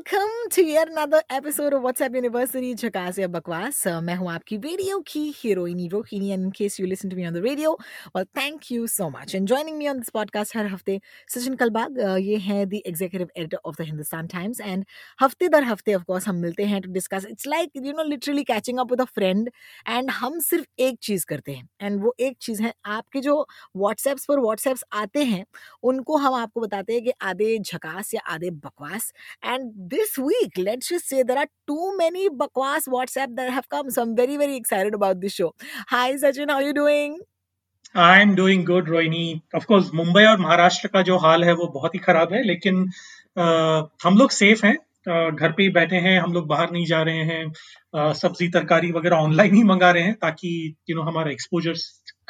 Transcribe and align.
welcome 0.00 0.46
to 0.54 0.62
your 0.62 0.88
another 0.88 1.22
episode 1.36 1.74
of 1.74 1.80
WhatsApp 1.82 2.14
university 2.14 2.72
झकास 2.74 3.18
या 3.18 3.26
बकवास 3.28 3.82
मैं 4.02 4.14
हूँ 4.16 4.30
आपकी 4.32 4.56
रेडियो 4.56 4.98
की 5.06 5.20
heroine 5.36 5.88
Rohini 5.88 6.28
and 6.28 6.42
in 6.42 6.50
case 6.56 6.78
you 6.80 6.86
listen 6.86 7.08
to 7.08 7.16
me 7.16 7.26
on 7.26 7.32
the 7.34 7.42
radio 7.44 7.72
well 8.16 8.24
thank 8.38 8.70
you 8.72 8.86
so 8.86 9.08
much 9.10 9.34
and 9.34 9.48
joining 9.48 9.76
me 9.78 9.88
on 9.88 9.98
this 9.98 10.08
podcast 10.10 10.56
हर 10.56 10.66
हफ़्ते 10.66 10.98
Sachin 11.34 11.54
Kalbag 11.54 11.98
uh, 11.98 12.16
ये 12.18 12.36
हैं 12.36 12.68
the 12.68 12.80
executive 12.86 13.28
editor 13.36 13.58
of 13.64 13.76
the 13.78 13.86
Hindustan 13.86 14.26
Times 14.26 14.60
and 14.60 14.84
हफ़्ते 15.22 15.48
दर 15.48 15.64
हफ़्ते 15.64 15.94
of 15.94 16.04
course 16.04 16.28
हम 16.28 16.36
मिलते 16.36 16.64
हैं 16.64 16.80
to 16.82 16.92
discuss 16.92 17.26
it's 17.30 17.46
like 17.46 17.76
you 17.76 17.92
know 17.92 18.04
literally 18.04 18.44
catching 18.44 18.78
up 18.78 18.90
with 18.90 19.00
a 19.00 19.08
friend 19.14 19.50
and 19.88 20.10
हम 20.10 20.38
सिर्फ़ 20.48 20.82
एक 20.82 20.98
चीज़ 21.02 21.26
करते 21.26 21.52
हैं. 21.52 21.68
एंड 21.82 22.00
वो 22.02 22.14
एक 22.20 22.36
चीज़ 22.40 22.62
है 22.62 22.72
आपके 22.94 23.20
जो 23.20 23.36
व्हाट्सएप्स 23.76 24.24
पर 24.24 24.40
व्हाट्सएप्स 24.40 24.84
आते 24.94 25.24
हैं 25.24 25.44
उनको 25.84 26.16
हम 26.16 26.34
आपको 26.34 26.60
बताते 26.60 26.92
हैं 26.92 27.02
कि 27.02 27.12
आधे 27.22 27.58
झकास 27.58 28.14
या 28.14 28.20
आधे 28.28 28.50
बकवास. 28.50 29.12
And 29.44 29.89
this 29.90 30.16
week, 30.18 30.58
let's 30.58 30.88
just 30.88 31.08
say 31.08 31.22
there 31.22 31.38
are 31.38 31.48
too 31.66 31.96
many 31.96 32.28
bakwas 32.30 32.88
WhatsApp 32.88 33.34
that 33.36 33.50
have 33.50 33.68
come. 33.68 33.90
So 33.90 34.02
I'm 34.02 34.14
very, 34.16 34.36
very 34.36 34.56
excited 34.56 34.94
about 34.94 35.20
this 35.20 35.32
show. 35.34 35.54
Hi, 35.88 36.12
Sachin, 36.14 36.50
how 36.50 36.56
are 36.56 36.68
you 36.70 36.74
doing? 36.74 37.18
I 37.96 38.20
am 38.20 38.34
doing 38.34 38.64
good 38.66 38.88
Rohini 38.88 39.22
of 39.56 39.64
course 39.66 39.88
Mumbai 39.94 40.24
और 40.32 40.38
महाराष्ट्र 40.40 40.88
का 40.88 41.00
जो 41.02 41.16
हाल 41.18 41.44
है 41.44 41.52
वो 41.60 41.66
बहुत 41.74 41.94
ही 41.94 41.98
खराब 42.00 42.32
है 42.32 42.42
लेकिन 42.46 42.84
अ, 43.38 43.42
हम 44.04 44.18
लोग 44.18 44.30
सेफ़ 44.30 44.64
हैं 44.66 44.76
घर 45.08 45.52
पे 45.56 45.62
ही 45.62 45.68
बैठे 45.78 45.96
हैं 46.04 46.18
हम 46.20 46.32
लोग 46.32 46.46
बाहर 46.48 46.70
नहीं 46.70 46.84
जा 46.86 47.02
रहे 47.08 47.24
हैं 47.30 48.12
सब्ज़ी 48.20 48.48
तरकारी 48.56 48.90
वगैरह 48.92 49.16
ऑनलाइन 49.16 49.54
ही 49.54 49.62
मंगा 49.72 49.90
रहे 49.90 50.02
हैं 50.02 50.14
ताकि 50.22 50.50
यू 50.90 50.96
नो 50.96 51.02
हमारा 51.02 51.30
एक्सपोजर 51.30 51.74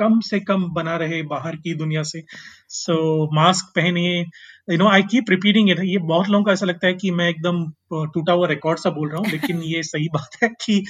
कम 0.01 0.21
से 0.23 0.41
कम 0.43 0.65
बना 0.75 0.97
रहे 0.97 1.23
बाहर 1.29 1.57
की 1.57 1.75
दुनिया 1.77 2.03
से। 2.05 2.23
सो 2.71 2.99
मास्क 3.35 3.73
पहने 3.77 4.05
you 4.19 4.77
know 4.79 4.89
I 4.91 5.03
keep 5.11 5.31
repeating 5.31 5.71
it 5.71 5.81
ये 5.85 5.99
बहुत 6.07 6.29
लोगों 6.29 6.45
को 6.45 6.53
ऐसा 6.53 6.67
लगता 6.67 6.87
है 6.87 6.95
कि 6.95 7.11
मैं 7.13 7.29
एकदम 7.29 7.65
टूटा 8.15 8.33
हुआ 8.33 8.49
रिकॉर्ड 8.49 8.79
सा 8.79 8.91
बोल 8.91 9.11
रहा 9.11 9.19
हूँ 9.19 9.31
लेकिन 9.33 9.63
ये 9.65 9.83
सही 9.85 10.09
बात 10.15 10.43
है 10.43 10.49
कि 10.63 10.85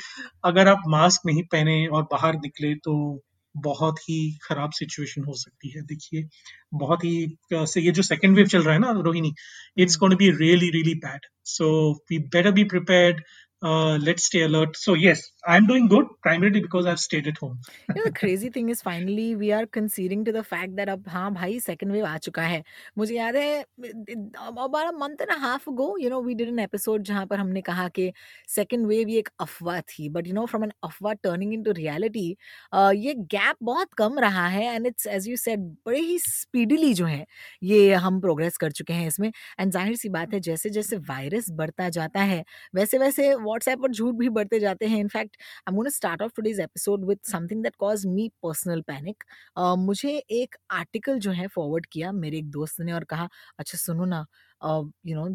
अगर 0.44 0.68
आप 0.68 0.82
मास्क 0.90 1.26
नहीं 1.26 1.42
पहने 1.52 1.86
और 1.88 2.02
बाहर 2.12 2.34
निकले 2.36 2.74
तो 2.84 2.94
बहुत 3.54 3.98
ही 4.00 4.16
खराब 4.42 4.70
सिचुएशन 4.72 5.22
हो 5.24 5.32
सकती 5.36 5.68
है। 5.68 5.80
देखिए 5.82 6.24
बहुत 6.74 7.04
ही 7.04 7.36
से 7.52 7.80
ये 7.80 7.92
जो 7.92 8.02
सेकेंड 8.02 8.36
वेव 8.36 8.46
चल 8.46 8.62
रहा 8.62 8.74
है 8.74 8.80
ना 8.80 8.90
Rohini 9.04 9.32
it's 9.78 9.96
going 9.98 10.16
be 10.18 10.30
really 10.36 10.68
really 10.70 10.94
bad 10.96 11.26
so 11.46 11.70
we 12.10 12.18
better 12.34 12.50
be 12.52 12.64
prepared 12.64 13.20
stay 13.62 14.40
alert 14.42 14.76
so 14.76 14.94
yes 14.96 15.22
I 15.48 15.56
am 15.56 15.66
doing 15.66 15.88
good 15.88 16.06
primarily 16.22 16.60
because 16.60 16.86
I 16.86 16.90
have 16.90 16.96
stayed 16.96 17.26
at 17.26 17.38
home 17.42 17.58
You 17.90 17.94
know, 17.96 18.04
the 18.04 18.12
crazy 18.18 18.48
thing 18.54 18.68
is 18.72 18.80
finally 18.82 19.24
we 19.36 19.48
are 19.52 19.66
conceding 19.76 20.20
to 20.26 20.32
the 20.36 20.42
fact 20.50 20.76
that 20.76 20.88
अब 20.88 21.08
हाँ 21.08 21.32
भाई 21.34 21.58
second 21.60 21.92
wave 21.94 22.06
आ 22.06 22.16
चुका 22.26 22.42
है 22.42 22.62
मुझे 22.98 23.14
याद 23.14 23.36
है 23.36 23.64
about 24.52 24.88
a 24.90 24.92
month 25.02 25.24
and 25.24 25.34
a 25.34 25.38
half 25.44 25.66
ago 25.72 25.88
you 26.02 26.10
know 26.12 26.20
we 26.28 26.36
did 26.40 26.52
an 26.52 26.60
episode 26.64 27.02
जहाँ 27.10 27.24
पर 27.26 27.38
हमने 27.38 27.60
कहा 27.62 27.88
कि 27.98 28.10
second 28.56 28.90
wave 28.92 29.10
ये 29.10 29.18
एक 29.18 29.28
अफवाह 29.40 29.80
थी 29.92 30.08
but 30.16 30.30
you 30.30 30.36
know 30.38 30.46
from 30.54 30.66
an 30.68 30.72
अफवाह 30.90 31.14
turning 31.26 31.52
into 31.58 31.76
reality 31.80 32.24
uh, 32.72 32.92
ये 32.94 33.14
गैप 33.36 33.56
बहुत 33.62 33.94
कम 33.98 34.18
रहा 34.26 34.46
है 34.48 34.64
and 34.76 34.92
it's 34.92 35.10
as 35.18 35.28
you 35.32 35.40
said 35.44 35.68
बड़े 35.86 36.00
ही 36.00 36.18
speedily 36.28 36.92
जो 36.94 37.06
है 37.06 37.24
ये 37.72 37.92
हम 38.06 38.20
प्रोग्रेस 38.20 38.56
कर 38.56 38.70
चुके 38.80 38.92
हैं 38.92 39.06
इसमें 39.06 39.28
एंड 39.60 39.72
ज़ाहिर 39.72 39.96
सी 39.96 40.08
बात 40.18 40.34
है 40.34 40.40
जैसे 40.50 40.70
जैसे 40.70 40.96
वायरस 41.10 41.50
बढ़ता 41.62 41.88
जाता 41.98 42.20
है 42.32 42.44
वैसे 42.74 42.98
वैसे 42.98 43.34
व्हाट्सएप 43.50 43.80
पर 43.82 43.90
झूठ 43.92 44.14
भी 44.14 44.28
बढ़ते 44.30 44.60
जाते 44.60 44.86
हैं। 44.86 44.98
In fact 45.00 45.36
I 45.68 45.74
wanna 45.74 45.88
start 45.90 46.22
off 46.22 46.32
today's 46.36 46.60
episode 46.60 47.04
with 47.06 47.30
something 47.30 47.62
that 47.62 47.76
caused 47.78 48.06
me 48.06 48.28
personal 48.42 48.80
panic 48.86 49.24
मुझे 49.78 50.16
एक 50.32 50.56
आर्टिकल 50.72 51.18
जो 51.20 51.30
है 51.32 51.46
फॉरवर्ड 51.48 51.86
किया 51.92 52.12
मेरे 52.14 52.38
एक 52.38 52.50
दोस्त 52.50 52.80
ने 52.80 52.92
और 52.92 53.04
कहा 53.04 53.28
अच्छा 53.58 53.78
सुनो 53.78 54.04
ना 54.06 54.24
यू 55.06 55.16
नो 55.16 55.28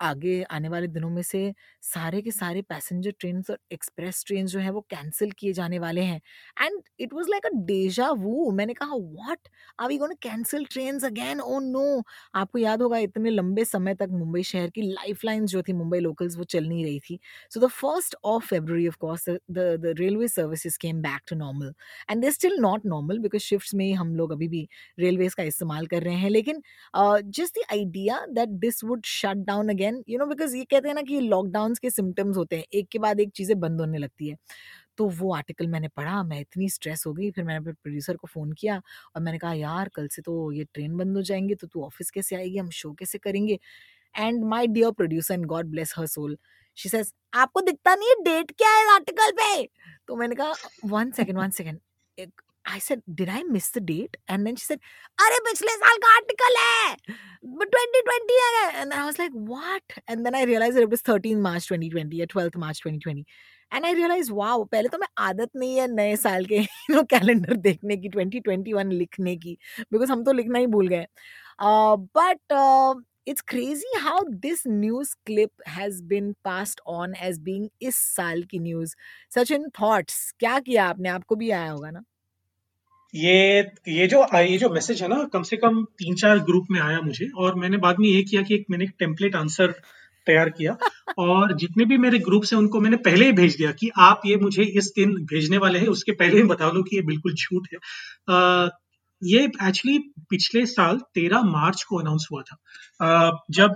आगे 0.00 0.42
आने 0.42 0.68
वाले 0.68 0.86
दिनों 0.86 1.10
में 1.10 1.22
से 1.22 1.52
सारे 1.82 2.22
के 2.22 2.30
सारे 2.30 2.62
पैसेंजर 2.62 3.10
ट्रेन 3.20 3.42
और 3.50 3.58
एक्सप्रेस 3.72 4.24
ट्रेन 4.26 4.46
जो 4.46 4.58
है 4.60 4.70
वो 4.70 4.80
कैंसिल 4.80 5.30
किए 5.30 5.52
जाने 5.52 5.78
वाले 5.78 6.00
हैं। 6.00 6.20
And 6.62 6.80
it 7.00 7.12
was 7.14 7.28
like 7.30 7.46
a 7.46 7.50
deja 7.54 8.10
vu. 8.10 8.50
मैंने 8.50 8.74
कहा 8.74 8.94
what? 8.96 9.48
Are 9.80 9.88
we 9.88 9.98
gonna 9.98 10.14
cancel 10.22 10.64
trains 10.64 11.04
again? 11.04 11.40
Oh 11.40 11.58
no! 11.60 12.02
आपको 12.34 12.58
याद 12.58 12.82
होगा 12.82 12.98
इतने 12.98 13.30
लंबे 13.30 13.64
समय 13.64 13.94
तक 13.94 14.08
मुंबई 14.12 14.42
शहर 14.42 14.70
की 14.70 14.82
लाइफलाइन 14.82 15.46
जो 15.46 15.62
थी 15.62 15.72
मुंबई 15.72 15.98
लोकल्स 16.00 16.36
वो 16.38 16.44
चल 16.44 16.68
नहीं 16.68 16.84
रही 16.84 17.00
थी। 17.00 17.18
So 17.50 17.60
the 17.60 17.66
first 17.68 18.16
of 18.24 18.54
course, 18.98 19.24
the, 19.24 19.38
the, 19.48 19.78
the 19.78 19.94
railway 19.94 20.26
services 20.26 20.76
came 20.76 21.00
back 21.02 21.24
to 21.26 21.34
normal. 21.34 21.72
And 22.08 22.22
they're 22.22 22.32
still 22.32 22.58
not 22.60 22.84
normal 22.84 23.18
because 23.18 23.42
shifts 23.42 23.74
में 23.74 23.92
हम 23.94 24.14
लोग 24.16 24.32
अभी 24.32 24.48
भी 24.48 24.68
railways 25.00 25.34
का 25.34 25.42
इस्तेमाल 25.42 25.86
कर 25.86 26.02
रहे 26.02 26.14
हैं। 26.14 26.30
लेकिन 26.30 26.62
just 26.96 27.58
the 27.58 27.62
idea 27.72 28.26
that 28.26 28.48
this 28.48 28.84
would 28.84 29.02
shut 29.06 29.36
down 29.36 29.66
down 29.66 29.89
again, 29.90 30.04
you 30.08 30.18
know, 30.18 30.36
because 30.36 30.54
ये 30.54 30.64
कहते 30.64 30.88
हैं 30.88 30.94
ना 30.94 31.02
कि 31.02 31.20
लॉकडाउन 31.20 31.74
के 31.74 31.90
सिम्टम्स 31.90 32.36
होते 32.36 32.56
हैं 32.56 32.64
एक 32.74 32.88
के 32.88 32.98
बाद 32.98 33.20
एक 33.20 33.30
चीज़ें 33.30 33.60
बंद 33.60 33.80
होने 33.80 33.98
लगती 33.98 34.28
है। 34.28 34.36
तो 34.96 35.08
वो 35.08 35.34
आर्टिकल 35.34 35.66
मैंने 35.66 35.88
पढ़ा 35.88 36.22
मैं 36.22 36.40
इतनी 36.40 36.70
स्ट्रेस 36.70 37.04
हो 37.06 37.12
गई 37.12 37.30
फिर 37.30 37.44
मैंने 37.44 37.58
अपने 37.58 37.72
प्रोड्यूसर 37.72 38.16
को 38.16 38.26
फ़ोन 38.26 38.52
किया 38.52 38.82
और 39.16 39.22
मैंने 39.22 39.38
कहा 39.38 39.52
यार 39.52 39.88
कल 39.88 40.08
से 40.08 40.22
तो 40.22 40.52
ये 40.52 40.64
ट्रेन 40.64 40.96
बंद 40.96 41.16
हो 41.16 41.22
जाएँगे 41.22 41.54
तो 41.54 41.66
तू 41.66 41.82
ऑफ़िस 41.84 42.10
कैसे 42.10 42.36
आएगी 42.36 42.58
हम 42.58 42.70
शो 42.70 42.92
कैसे 42.92 43.18
करेंगे? 43.18 43.58
And 44.18 44.44
my 44.44 44.66
dear 44.66 44.90
producer 44.90 45.34
and 45.34 45.46
god 45.46 45.66
bless 45.66 45.94
her 45.98 46.06
soul 46.06 46.38
she 46.76 46.88
says 46.88 47.14
आपको 47.34 47.60
दिखता 47.60 47.94
नहीं 47.94 48.08
है 48.08 48.14
डेट 48.24 48.50
क्या 48.50 48.70
है 48.70 48.94
आर्टिकल 48.94 49.30
पे? 49.30 49.64
तो 50.08 50.16
मैंने 50.16 50.34
कहा 50.34 50.54
one 50.84 51.10
second 51.10 51.38
one 51.38 51.50
second 51.50 51.80
I 52.72 52.80
said 52.80 53.02
did 53.10 53.30
I 53.30 53.42
miss 53.50 53.72
the 53.78 53.82
date 53.84 54.16
and 54.30 54.44
then 54.44 54.56
she 54.56 54.64
said 54.66 54.80
अरे, 55.18 55.38
पिछले 55.50 55.72
साल 55.76 55.96
का 56.04 56.14
आर्टिकल 56.14 56.56
है। 56.60 56.96
2020 57.44 58.38
है। 58.44 58.80
And 58.80 58.92
I 58.92 59.04
was 59.04 59.16
like 59.20 59.32
what 59.34 59.92
and 60.10 60.24
then 60.24 60.34
I 60.34 60.44
realize 60.44 60.78
it 60.78 60.88
was 60.88 61.02
13 61.10 61.40
March 61.42 61.68
2020 61.72 62.14
या 62.14 62.26
12th 62.26 62.56
March 62.56 62.82
2020 62.86 63.24
and 63.74 63.84
I 63.84 63.94
realize 63.94 64.32
wow 64.32 64.64
पहले 64.64 64.88
तो 64.88 64.98
मैं 64.98 65.08
आदत 65.18 65.50
नहीं 65.56 65.76
है 65.78 65.86
नए 65.94 66.16
साल 66.16 66.44
के 66.44 66.56
यू 66.56 66.94
नो 66.96 67.02
कैलेंडर 67.10 67.56
देखने 67.68 67.96
की 67.96 68.08
2021 68.08 68.92
लिखने 68.92 69.36
की 69.36 69.56
बिकॉज़ 69.92 70.12
हम 70.12 70.24
तो 70.24 70.32
लिखना 70.32 70.58
ही 70.58 70.66
भूल 70.66 70.88
गए 70.88 71.06
but 72.18 73.04
it's 73.30 73.42
crazy 73.50 73.90
how 74.02 74.18
this 74.44 74.62
news 74.66 75.10
clip 75.28 75.64
has 75.66 75.98
been 76.12 76.30
passed 76.46 76.80
on 76.94 77.12
as 77.28 77.38
being 77.48 77.66
इस 77.82 77.96
साल 78.16 78.42
की 78.42 78.58
न्यूज़ 78.58 78.94
सचिन 79.34 79.68
थॉट्स 79.80 80.30
क्या 80.38 80.58
किया 80.60 80.86
आपने? 80.86 81.08
आपको 81.08 81.36
भी 81.36 81.50
आया 81.50 81.70
होगा 81.70 81.90
ना? 81.90 82.02
ये 83.14 83.60
ये 83.88 84.06
जो 84.06 84.26
ये 84.34 84.58
जो 84.58 84.68
मैसेज 84.68 85.02
है 85.02 85.08
ना 85.08 85.24
कम 85.24 85.42
से 85.42 85.56
कम 85.56 85.84
तीन 85.84 86.14
चार 86.14 86.38
ग्रुप 86.38 86.66
में 86.70 86.80
आया 86.80 87.00
मुझे 87.00 87.28
और 87.36 87.54
मैंने 87.54 87.76
बाद 87.76 87.96
में 88.00 88.08
ये 88.08 88.22
किया 88.22 88.42
कि 88.42 88.54
एक 88.54 88.64
मैंने 88.70 88.84
एक 88.84 88.90
टेम्पलेट 88.98 89.36
आंसर 89.36 89.72
तैयार 90.26 90.50
किया 90.50 90.76
और 91.18 91.56
जितने 91.56 91.84
भी 91.84 91.98
मेरे 91.98 92.18
ग्रुप 92.18 92.42
हैं 92.44 92.58
उनको 92.58 92.80
मैंने 92.80 92.96
पहले 92.96 93.26
ही 93.26 93.32
भेज 93.32 93.56
दिया 93.56 93.72
कि 93.72 93.90
आप 93.98 94.20
ये 94.26 94.36
मुझे 94.36 94.62
इस 94.62 94.92
दिन 94.96 95.12
भेजने 95.14 95.58
वाले 95.58 95.78
हैं 95.78 95.86
उसके 95.86 96.12
पहले 96.12 96.36
ही 96.36 96.42
बता 96.42 96.70
दो 96.70 96.82
कि 96.82 96.96
ये 96.96 97.02
बिल्कुल 97.02 97.34
झूठ 97.34 97.66
है। 97.72 97.78
अ, 98.28 98.68
ये 99.24 99.44
एक्चुअली 99.44 99.98
पिछले 100.30 100.66
साल 100.66 100.98
13 101.14 101.42
मार्च 101.42 101.82
को 101.82 101.96
अनाउंस 101.96 102.28
हुआ 102.32 102.42
था। 102.42 102.56
जब 103.50 103.70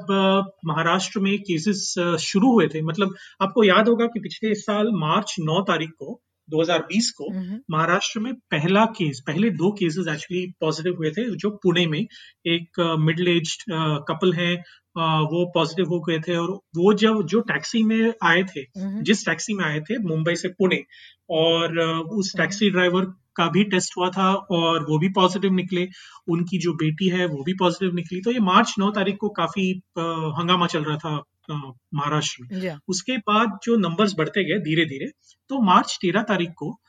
महाराष्ट्र 0.67 1.21
में 1.21 1.39
केसेस 1.39 1.95
शुरू 2.21 2.53
हुए 2.53 2.67
थे 2.67 2.83
मतलब 2.83 3.15
आपको 3.43 3.65
याद 3.65 3.89
होगा 3.89 4.07
कि 4.07 4.21
पिछले 4.21 4.55
साल 4.55 4.87
मार्च 4.93 5.37
9 5.41 5.63
तारीख 5.63 5.91
को 5.91 6.21
2020 6.49 7.11
को 7.11 7.31
हम्म, 7.33 7.59
महाराष्ट्र 7.71 8.21
में 8.21 8.33
पहला 8.51 8.85
केस 8.85 9.23
पहले 9.27 9.51
दो 9.51 9.71
केसेस 9.73 10.09
एक्चुअली 10.09 10.47
पॉजिटिव 10.61 10.95
हुए 10.97 11.11
थे 11.11 11.25
जो 11.37 11.51
पुणे 11.63 11.87
में 11.87 12.01
एक 12.47 12.81
मिडिल 13.01 13.29
एज 13.29 13.57
कपल 14.09 14.33
है 14.33 14.55
वो 14.97 15.45
पॉजिटिव 15.55 15.87
हो 15.87 16.01
गए 16.01 16.19
थे 16.19 16.37
और 16.37 16.51
वो 16.77 16.93
जब 16.95 17.23
जो 17.27 17.41
टैक्सी 17.41 17.83
में 17.83 18.13
आए 18.23 18.43
थे 18.43 18.61
हम्म, 18.61 19.03
जिस 19.03 19.27
टैक्सी 19.27 19.55
में 19.55 19.65
आए 19.65 19.81
थे 19.81 19.99
मुंबई 19.99 20.35
से 20.35 20.49
पुणे 20.49 20.83
और 21.31 21.79
उस 22.13 22.33
टैक्सी 22.37 22.71
ड्राइवर 22.71 23.05
का 23.37 23.49
भी 23.51 23.65
टेस्ट 23.65 23.97
हुआ 23.97 24.09
था 24.11 24.33
और 24.35 24.85
वो 24.91 24.99
भी 24.99 25.09
पॉजिटिव 25.09 25.53
निकले 25.53 25.87
उनकी 26.29 26.59
जो 26.59 26.73
बेटी 26.75 27.09
है 27.09 27.27
वो 27.27 27.43
भी 27.43 27.53
पॉजिटिव 27.55 27.95
निकली। 27.95 28.21
तो 28.21 28.31
ये 28.31 28.41
मार्च 28.41 28.75
नौ 28.79 28.91
तारीख 28.91 29.17
को 29.21 29.29
काफ़ी 29.29 29.71
हंगामा 29.99 30.67
चल 30.67 30.85
रहा 30.85 30.97
था 30.97 31.17
महाराष्ट्र 31.51 32.43
में। 32.43 32.61
उसके 32.89 33.17
बाद 33.17 33.59
जो 33.65 33.77
नंबर्स 33.77 34.15
बढ़ते 34.19 34.45
गए 34.45 34.59
धीरे 34.61 34.85
धीरे 34.85 35.07
तो 35.49 35.61
मार्च 35.63 35.99
13 36.05 36.23
तारीख 36.23 36.51
को 36.51 36.81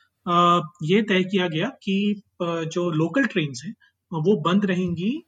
ये 0.84 1.02
तय 1.02 1.24
किया 1.24 1.48
गया 1.48 1.68
कि 1.84 2.22
जो 2.42 2.90
लोकल 2.92 3.26
ट्रेन 3.26 3.54
है 3.66 3.72
वो 4.14 4.42
बंद 4.42 4.66
रहेंगी 4.66 5.24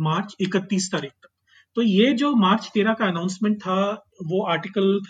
मार्च 0.00 0.36
31 0.42 0.92
तारीख 0.92 1.12
तक। 1.12 1.28
तो 1.74 1.82
ये 1.82 2.12
जो 2.12 2.34
मार्च 2.34 2.70
तेरह 2.74 2.92
का 2.92 3.06
अनाउंसमेंट 3.06 3.56
था 3.58 4.06
वो 4.24 4.44
आर्टिकल 4.44 5.00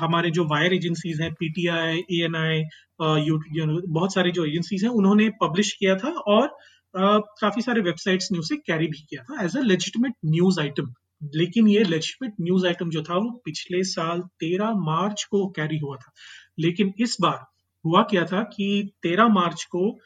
हमारे 0.00 0.30
जो 0.30 0.44
वायर 0.44 0.74
एजेंसीज 0.74 1.20
हैं 1.20 1.32
पीटीआई 1.32 1.98
ए 1.98 2.24
एन 2.24 2.36
आई 2.36 2.62
बहुत 3.00 4.14
सारे 4.14 4.30
जो 4.30 4.44
एजेंसीज 4.44 4.84
हैं 4.84 4.90
उन्होंने 4.90 5.30
पब्लिश 5.42 5.72
किया 5.72 5.96
था 5.96 6.08
और 6.08 6.46
uh, 6.46 7.20
काफ़ी 7.40 7.62
सारे 7.62 7.80
वेबसाइट्स 7.80 8.32
ने 8.32 8.38
उसे 8.38 8.56
कैरी 8.56 8.86
भी 8.86 9.06
किया 9.10 9.22
था 9.22 9.44
as 9.44 9.56
a 9.56 9.60
legitimate 9.60 10.14
news 10.26 10.60
item 10.60 10.94
लेकिन 11.22 11.68
ये 11.68 11.84
लेजिटमेट 11.84 12.34
न्यूज़ 12.40 12.66
आइटम 12.66 12.90
जो 12.90 13.02
था 13.02 13.14
वो 13.14 13.42
पिछले 13.44 13.84
साल 13.84 14.20
13 14.20 14.70
मार्च 14.70 15.24
को 15.30 15.46
कैरी 15.46 15.78
हुआ 15.78 15.96
था। 15.96 16.12
लेकिन 16.58 16.92
इस 17.00 17.16
बार 17.20 17.46
हुआ 17.86 18.02
क्या 18.02 18.24
था 18.24 18.42
कि 18.42 18.92
13 19.02 19.28
मार्च 19.28 19.64
को 19.64 19.98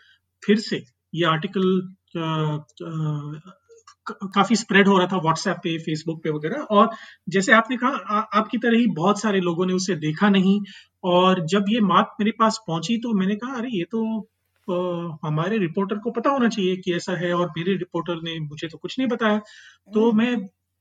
फिर 0.46 0.58
से 0.58 0.84
ये 1.14 1.24
आर्टिकल 1.24 1.94
आ, 2.18 2.22
आ, 2.22 3.40
काफ़ी 4.10 4.56
स्प्रेड 4.56 4.88
हो 4.88 4.98
रहा 4.98 5.06
था 5.06 5.16
व्हाट्सएप 5.16 5.56
पे 5.56 5.78
फेसबुक 5.78 6.22
पे 6.24 6.30
वगैरह। 6.30 6.56
और 6.56 6.90
जैसे 7.28 7.52
आपने 7.52 7.76
कहा 7.76 7.90
आपकी 8.34 8.58
तरह 8.58 8.78
ही 8.78 8.86
बहुत 8.86 9.20
सारे 9.20 9.40
लोगों 9.40 9.66
ने 9.66 9.72
उसे 9.72 9.94
देखा 9.94 10.28
नहीं। 10.28 10.60
और 11.04 11.46
जब 11.46 11.64
ये 11.68 11.80
बात 11.80 12.14
मेरे 12.20 12.30
पास 12.30 12.58
पहुँची 12.66 12.96
तो 12.98 13.14
मैंने 13.14 13.34
कहा 13.34 13.54
अरे 13.54 13.68
ये 13.68 13.84
तो 13.84 14.28
आ, 14.68 14.74
हमारे 15.28 15.58
रिपोर्टर 15.58 15.98
को 15.98 16.10
पता 16.10 16.30
होना 16.30 16.48
चाहिए 16.48 16.76
कि 16.76 16.94
ऐसा 16.94 17.12
है 17.12 17.32
और 17.34 17.46
मेरे 17.58 17.72
रिपोर्टर 17.72 18.14
ने 18.22 18.40
मुझे 18.40 18.68
तो 18.68 18.78
कुछ 18.78 18.98
नहीं 18.98 19.08
बताया। 19.08 19.38
तो 19.94 20.10
हम्म। 20.10 20.18
मैं 20.18 20.36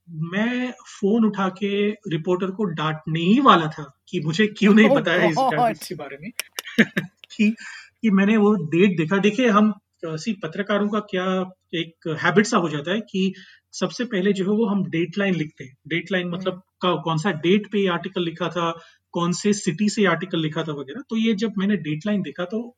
मैं 0.10 0.72
फ़ोन 0.72 1.26
उठा 1.26 1.50
के 1.50 1.90
रिपोर्टर 1.92 2.52
को 2.52 2.64
डांटने 2.64 3.20
ही 3.20 3.40
वाला 3.40 3.68
था 3.68 4.00
कि 4.10 4.20
मुझे 4.20 4.48
क्यों 4.48 4.74
नहीं 4.74 4.90
oh 4.90 4.98
बताया 4.98 5.26
इस 5.26 5.80
के 5.84 5.96
बारे 5.96 6.18
में। 6.22 6.32
कि 7.38 7.56
कि 8.02 8.10
मैंने 8.10 8.38
वो 8.38 8.54
डेट 8.54 8.98
देखा। 8.98 9.18
देखिए 9.18 9.48
हम 9.48 9.74
सी 10.06 10.34
पत्रकारों 10.34 10.90
का 10.90 11.00
क्या 11.00 11.52
एक 11.76 12.18
हैबिट 12.24 12.46
सा 12.46 12.58
हो 12.58 12.70
जाता 12.70 12.92
है 12.92 13.00
कि 13.02 13.34
सबसे 13.72 14.06
पहले 14.06 14.34
जो 14.34 14.44
है 14.44 14.52
वो 14.52 14.66
हम 14.66 14.84
डेट 14.84 15.18
लाइन 15.18 15.36
लिखते 15.36 15.64
हैं। 15.64 15.78
डेट 15.88 16.12
लाइन 16.12 16.30
मतलब 16.30 16.54
हम्म। 16.54 16.62
का, 16.82 17.02
कौन 17.02 17.18
सा 17.18 17.32
डेट 17.32 17.72
पे 17.72 17.80
ये 17.80 17.88
आर्टिकल 17.88 18.24
लिखा 18.24 18.50
था 18.50 18.80
कौन 19.12 19.32
से 19.32 19.54
सिटी 19.54 19.90
से 19.90 20.06
आर्टिकल 20.06 20.40
लिखा 20.40 20.64
था 20.64 20.72
वगैरह। 20.72 21.02
तो 21.10 21.18
ये 21.18 21.34
जब 21.34 21.54
मैंने 21.58 21.78
डेट 21.78 22.06
लाइन 22.06 22.22
देखा 22.22 22.46
तो 22.46 22.78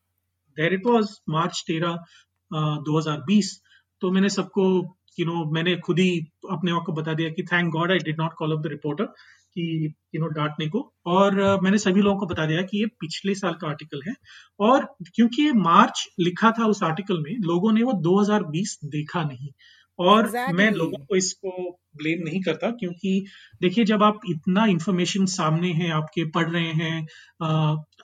देर 0.57 0.73
इट 0.73 0.85
वॉज़ 0.85 1.07
मार्च 1.29 1.63
तेरह 1.67 1.97
दो 2.53 2.97
हज़ार 2.97 3.17
बीस। 3.17 3.61
तो 4.01 4.11
मैंने 4.11 4.29
सबको 4.29 4.95
यू 5.19 5.25
नो 5.25 5.43
मैंने 5.53 5.75
खुद 5.85 5.99
ही 5.99 6.09
अपने 6.51 6.71
आप 6.71 6.83
को 6.85 6.93
बता 6.93 7.13
दिया 7.13 7.29
कि 7.29 7.43
thank 7.43 7.71
god 7.73 7.91
I 7.91 7.99
did 7.99 8.21
not 8.21 8.33
call 8.37 8.51
up 8.57 8.63
the 8.63 8.67
reporter 8.67 9.05
कि 9.55 9.93
यू 10.15 10.21
नो 10.21 10.27
डांटने 10.31 10.67
को। 10.67 10.81
और 11.05 11.35
मैंने 11.63 11.77
सभी 11.77 12.01
लोगों 12.01 12.19
को 12.19 12.25
बता 12.25 12.45
दिया 12.45 12.61
कि 12.61 12.79
ये 12.79 12.85
पिछले 12.99 13.35
साल 13.35 13.53
का 13.53 13.67
आर्टिकल 13.67 14.01
है। 14.07 14.13
और 14.59 14.85
क्योंकि 15.15 15.43
ये 15.43 15.51
मार्च 15.61 16.07
लिखा 16.19 16.51
था 16.51 16.65
उस 16.65 16.83
आर्टिकल 16.83 17.19
में 17.19 17.35
लोगों 17.45 17.71
ने 17.73 17.83
वो 17.83 17.93
2020 18.03 18.77
देखा 18.85 19.23
नहीं। 19.23 19.49
और 19.99 20.27
exactly. 20.27 20.57
मैं 20.57 20.71
लोगों 20.71 21.05
को 21.05 21.15
इसको 21.15 21.51
ब्लेम 21.97 22.19
नहीं 22.23 22.41
करता 22.41 22.69
क्योंकि 22.71 23.25
देखिए 23.61 23.85
जब 23.85 24.03
आप 24.03 24.19
इतना 24.29 24.65
इंफॉर्मेशन 24.65 25.25
सामने 25.25 25.71
है 25.73 25.89
आपके 25.91 26.23
पढ़ 26.29 26.49
रहे 26.49 26.71
हैं 26.73 27.01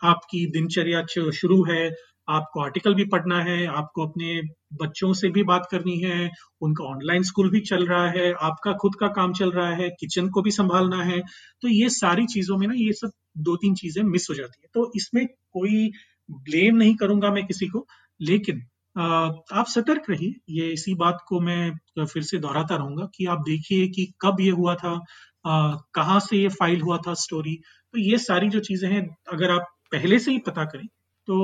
आपकी 0.04 0.46
दिनचर्या 0.52 1.06
शुरू 1.32 1.64
है 1.64 1.90
आपको 2.28 2.62
आर्टिकल 2.62 2.94
भी 2.96 3.06
पढ़ना 3.08 3.40
है, 3.44 3.66
आपको 3.68 4.06
अपने 4.06 4.42
बच्चों 4.76 5.12
से 5.16 5.30
भी 5.32 5.44
बात 5.46 5.68
करनी 5.72 5.98
है, 6.00 6.30
उनका 6.62 6.84
ऑनलाइन 6.86 7.24
स्कूल 7.24 7.50
भी 7.52 7.60
चल 7.62 7.86
रहा 7.88 8.08
है, 8.10 8.32
आपका 8.34 8.74
खुद 8.82 8.96
का 9.00 9.08
काम 9.16 9.34
चल 9.34 9.52
रहा 9.52 9.70
है 9.76 9.90
किचन 10.00 10.30
को 10.30 10.42
भी 10.42 10.52
संभालना 10.54 11.04
है 11.04 11.20
तो 11.62 11.68
ये 11.70 11.90
सारी 11.92 12.26
चीज़ों 12.28 12.58
में 12.58 12.68
ना 12.68 12.74
ये 12.78 12.94
सब 12.96 13.12
दो 13.40 13.56
तीन 13.58 13.76
चीज़ें 13.76 14.04
मिस 14.06 14.28
हो 14.30 14.36
जाती 14.36 14.60
है। 14.64 14.70
तो 14.74 14.92
इसमें 14.96 15.26
कोई 15.28 15.90
ब्लेम 16.30 16.76
नहीं 16.78 16.96
करूँगा 16.96 17.32
मैं 17.32 17.46
किसी 17.48 17.68
को, 17.68 17.86
लेकिन 18.20 18.62
आप 18.96 19.66
सतर्क 19.70 20.10
रहिए, 20.10 20.34
ये 20.52 20.68
इसी 20.74 20.94
बात 20.96 21.18
को 21.28 21.40
मैं 21.42 22.06
फिर 22.06 22.24
से 22.24 22.38
दोहराता 22.40 22.76
रहूँगा 22.76 23.10
कि 23.16 23.26
आप 23.28 23.40
देखिए 23.48 23.88
कि 23.90 24.06
कब 24.22 24.42
ये 24.42 24.50
हुआ 24.54 24.76
था 24.78 25.00
कहाँ 25.46 26.20
से 26.22 26.38
ये 26.38 26.48
फ़ाइल 26.52 26.82
हुआ 26.82 26.98
था 27.00 27.14
स्टोरी 27.16 27.56
तो 27.94 28.00
ये 28.00 28.18
सारी 28.20 28.50
जो 28.50 28.60
चीज़ें 28.62 28.90
हैं, 28.92 29.02
अगर 29.34 29.52
आप 29.52 29.68
पहले 29.92 30.20
से 30.20 30.32
ही 30.32 30.38
पता 30.42 30.64
करें 30.66 30.88
तो 31.28 31.36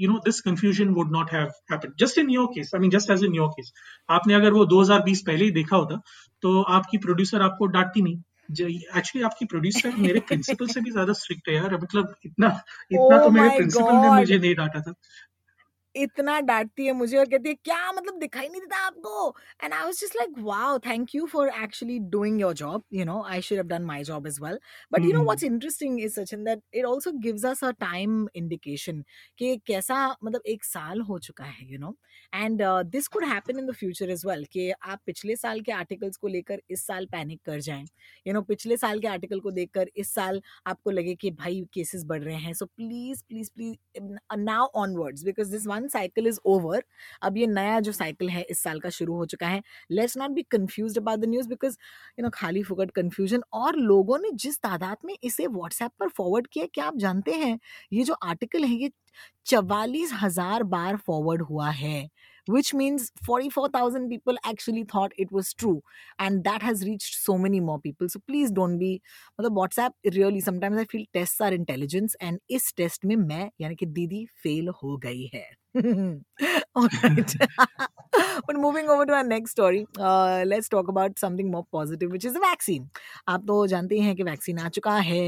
you 0.00 0.10
know 0.10 0.18
this 0.24 0.40
confusion 0.40 0.88
would 0.94 1.12
not 1.12 1.32
have 1.32 1.48
happened 1.72 1.92
just 2.00 2.18
in 2.18 2.30
your 2.30 2.46
case 2.54 2.70
I 2.74 2.80
mean 2.80 2.90
just 2.90 3.10
as 3.10 3.24
in 3.24 3.34
your 3.34 3.48
case 3.50 3.72
आपने 4.10 4.34
अगर 4.34 4.52
वो 4.52 4.64
2020 4.68 5.20
पहले 5.26 5.44
ही 5.44 5.50
देखा 5.52 5.76
होता 5.76 6.00
तो 6.42 6.60
आपकी 6.72 6.98
प्रोड्यूसर 6.98 7.42
आपको 7.42 7.66
डांटती 7.76 8.02
नहीं। 8.02 8.18
एक्चुअली 8.50 9.22
आपकी 9.24 9.44
प्रोड्यूसर 9.44 9.96
मेरे 9.98 10.20
प्रिंसिपल 10.28 10.66
से 10.66 10.80
भी 10.80 10.90
ज़्यादा 10.90 11.12
स्ट्रिक्ट 11.12 11.48
है 11.48 11.54
यार। 11.54 11.74
मतलब 11.74 12.14
इतना 12.24 12.48
इतना 12.90 13.16
oh 13.16 13.24
तो 13.24 13.30
मेरे 13.30 13.48
प्रिंसिपल 13.56 13.94
ने 13.94 14.10
मुझे 14.10 14.38
नहीं 14.38 14.54
डांटा 14.54 14.80
था। 14.80 14.92
इतना 15.98 16.38
डांटती 16.40 16.86
है 16.86 16.92
मुझे 16.92 17.16
और 17.18 17.28
कहती 17.28 17.48
है 17.48 17.54
क्या 17.54 17.90
मतलब 17.92 18.18
दिखाई 18.18 18.48
नहीं 18.48 18.60
देता 18.60 18.76
आपको? 18.86 19.34
And 19.62 19.72
I 19.72 19.84
was 19.84 20.00
just 20.00 20.16
like 20.16 20.34
wow 20.38 20.78
thank 20.86 21.14
you 21.14 21.26
for 21.26 21.48
actually 21.62 21.98
doing 22.10 22.40
your 22.40 22.54
job 22.54 22.82
you 22.92 23.04
know 23.04 23.22
I 23.24 23.40
should 23.40 23.58
have 23.58 23.66
done 23.66 23.82
my 23.84 24.04
job 24.04 24.26
as 24.26 24.38
well 24.42 24.58
but 24.92 25.04
you 25.04 25.12
know 25.12 25.22
what's 25.24 25.44
interesting 25.44 26.00
is 26.00 26.20
Sachin 26.20 26.44
that 26.44 26.62
it 26.74 26.86
also 26.86 27.12
gives 27.18 27.44
us 27.46 27.64
a 27.64 27.70
time 27.80 28.26
indication 28.36 29.04
कि 29.38 29.56
कैसा 29.66 30.06
मतलब 30.24 30.42
एक 30.46 30.64
साल 30.64 31.00
हो 31.00 31.18
चुका 31.18 31.44
है 31.44 31.70
you 31.72 31.78
know 31.78 31.94
and 32.34 32.62
this 32.90 33.08
could 33.08 33.24
happen 33.24 33.58
in 33.58 33.66
the 33.66 33.74
future 33.74 34.10
as 34.10 34.26
well 34.26 34.44
कि 34.52 34.70
आप 34.70 35.00
पिछले 35.06 35.36
साल 35.36 35.60
के 35.60 35.72
आर्टिकल्स 35.72 36.16
को 36.16 36.28
लेकर 36.28 36.60
इस 36.70 36.86
साल 36.86 37.06
पैनिक 37.06 37.40
कर 37.46 37.60
जाएँ। 37.60 37.84
यू 38.26 38.32
नो 38.34 38.40
पिछले 38.42 38.76
साल 38.76 39.00
के 39.00 39.08
आर्टिकल 39.08 39.40
को 39.40 39.50
देखकर 39.50 39.90
इस 39.96 40.12
साल 40.14 40.40
आपको 40.66 40.90
लगे 40.90 41.14
कि 41.14 41.30
भाई 41.30 41.64
केसेस 41.74 42.04
बढ़ 42.04 42.22
रहे 42.22 42.36
हैं। 42.36 42.52
So 42.54 42.66
please 42.66 43.22
please 43.28 43.50
please 43.54 44.36
now 44.38 44.66
onwards 44.82 45.24
because 45.24 45.50
this 45.52 45.66
one 45.66 45.87
cycle 45.88 46.26
is 46.26 46.38
over 46.46 46.82
अब 47.22 47.36
ये 47.36 47.46
नया 47.46 47.78
जो 47.80 47.92
साइकिल 47.92 48.28
है, 48.28 48.42
इस 48.42 48.62
साल 48.62 48.80
का 48.80 48.90
शुरू 48.90 49.14
हो 49.14 49.24
चुका 49.26 49.46
है। 49.48 49.62
Let's 49.90 50.16
not 50.18 50.30
be 50.30 50.42
confuse 50.50 50.98
about 50.98 51.18
the 51.20 51.24
news 51.24 51.48
because 51.48 51.76
you 52.18 52.24
know 52.24 52.30
खाली 52.34 52.62
फुकट 52.62 52.90
कन्फ्यूज़न 52.90 53.42
और 53.54 53.76
लोगों 53.76 54.18
ने 54.18 54.30
जिस 54.36 54.58
तादाद 54.60 54.96
में 55.04 55.16
इसे 55.22 55.46
व्हाट्सएप 55.48 55.90
पर 56.00 56.08
फॉरवर्ड 56.08 56.46
किया, 56.46 56.66
क्या 56.74 56.84
आप 56.84 56.96
जानते 56.96 57.32
हैं? 57.34 57.58
ये 57.92 58.04
जो 58.04 58.14
आर्टिकल 58.14 58.64
है, 58.64 58.74
ये 58.74 58.90
चवालीस 59.46 60.10
हज़ार 60.14 60.62
बार 60.64 60.96
फॉरवर्ड 60.96 61.42
हुआ 61.42 61.70
है। 61.70 62.08
which 62.47 62.73
means 62.73 63.11
44,000 63.25 64.09
people 64.09 64.35
actually 64.43 64.83
thought 64.83 65.11
it 65.17 65.31
was 65.31 65.53
true. 65.53 65.81
And 66.19 66.43
that 66.43 66.61
has 66.61 66.83
reached 66.83 67.15
so 67.15 67.37
many 67.37 67.59
more 67.59 67.79
people. 67.79 68.09
So 68.09 68.19
please 68.27 68.51
don't 68.51 68.77
be, 68.77 69.01
मतलब 69.41 69.57
WhatsApp 69.57 69.91
really 70.15 70.41
sometimes 70.41 70.77
I 70.77 70.85
feel 70.85 71.05
tests 71.13 71.41
are 71.41 71.53
intelligence 71.53 72.15
and 72.19 72.39
इस 72.49 72.73
test 72.73 73.05
में 73.05 73.15
मैं 73.15 73.51
यानी 73.61 73.75
कि 73.75 73.85
दीदी 73.85 74.27
fail 74.45 74.73
हो 74.83 74.97
गई 74.97 75.29
है. 75.33 75.49
But 78.46 78.56
moving 78.56 78.88
over 78.88 79.04
to 79.06 79.12
our 79.12 79.24
next 79.24 79.50
story, 79.50 79.86
uh, 79.98 80.42
let's 80.46 80.68
talk 80.68 80.88
about 80.88 81.18
something 81.18 81.50
more 81.50 81.64
positive, 81.72 82.10
which 82.12 82.24
is 82.24 82.32
the 82.32 82.40
vaccine. 82.44 82.84
आप 83.28 83.42
तो 83.48 83.66
जानते 83.66 83.98
हैं 84.00 84.14
कि 84.16 84.22
वैक्सीन 84.22 84.58
आ 84.58 84.68
चुका 84.76 84.94
है 85.08 85.18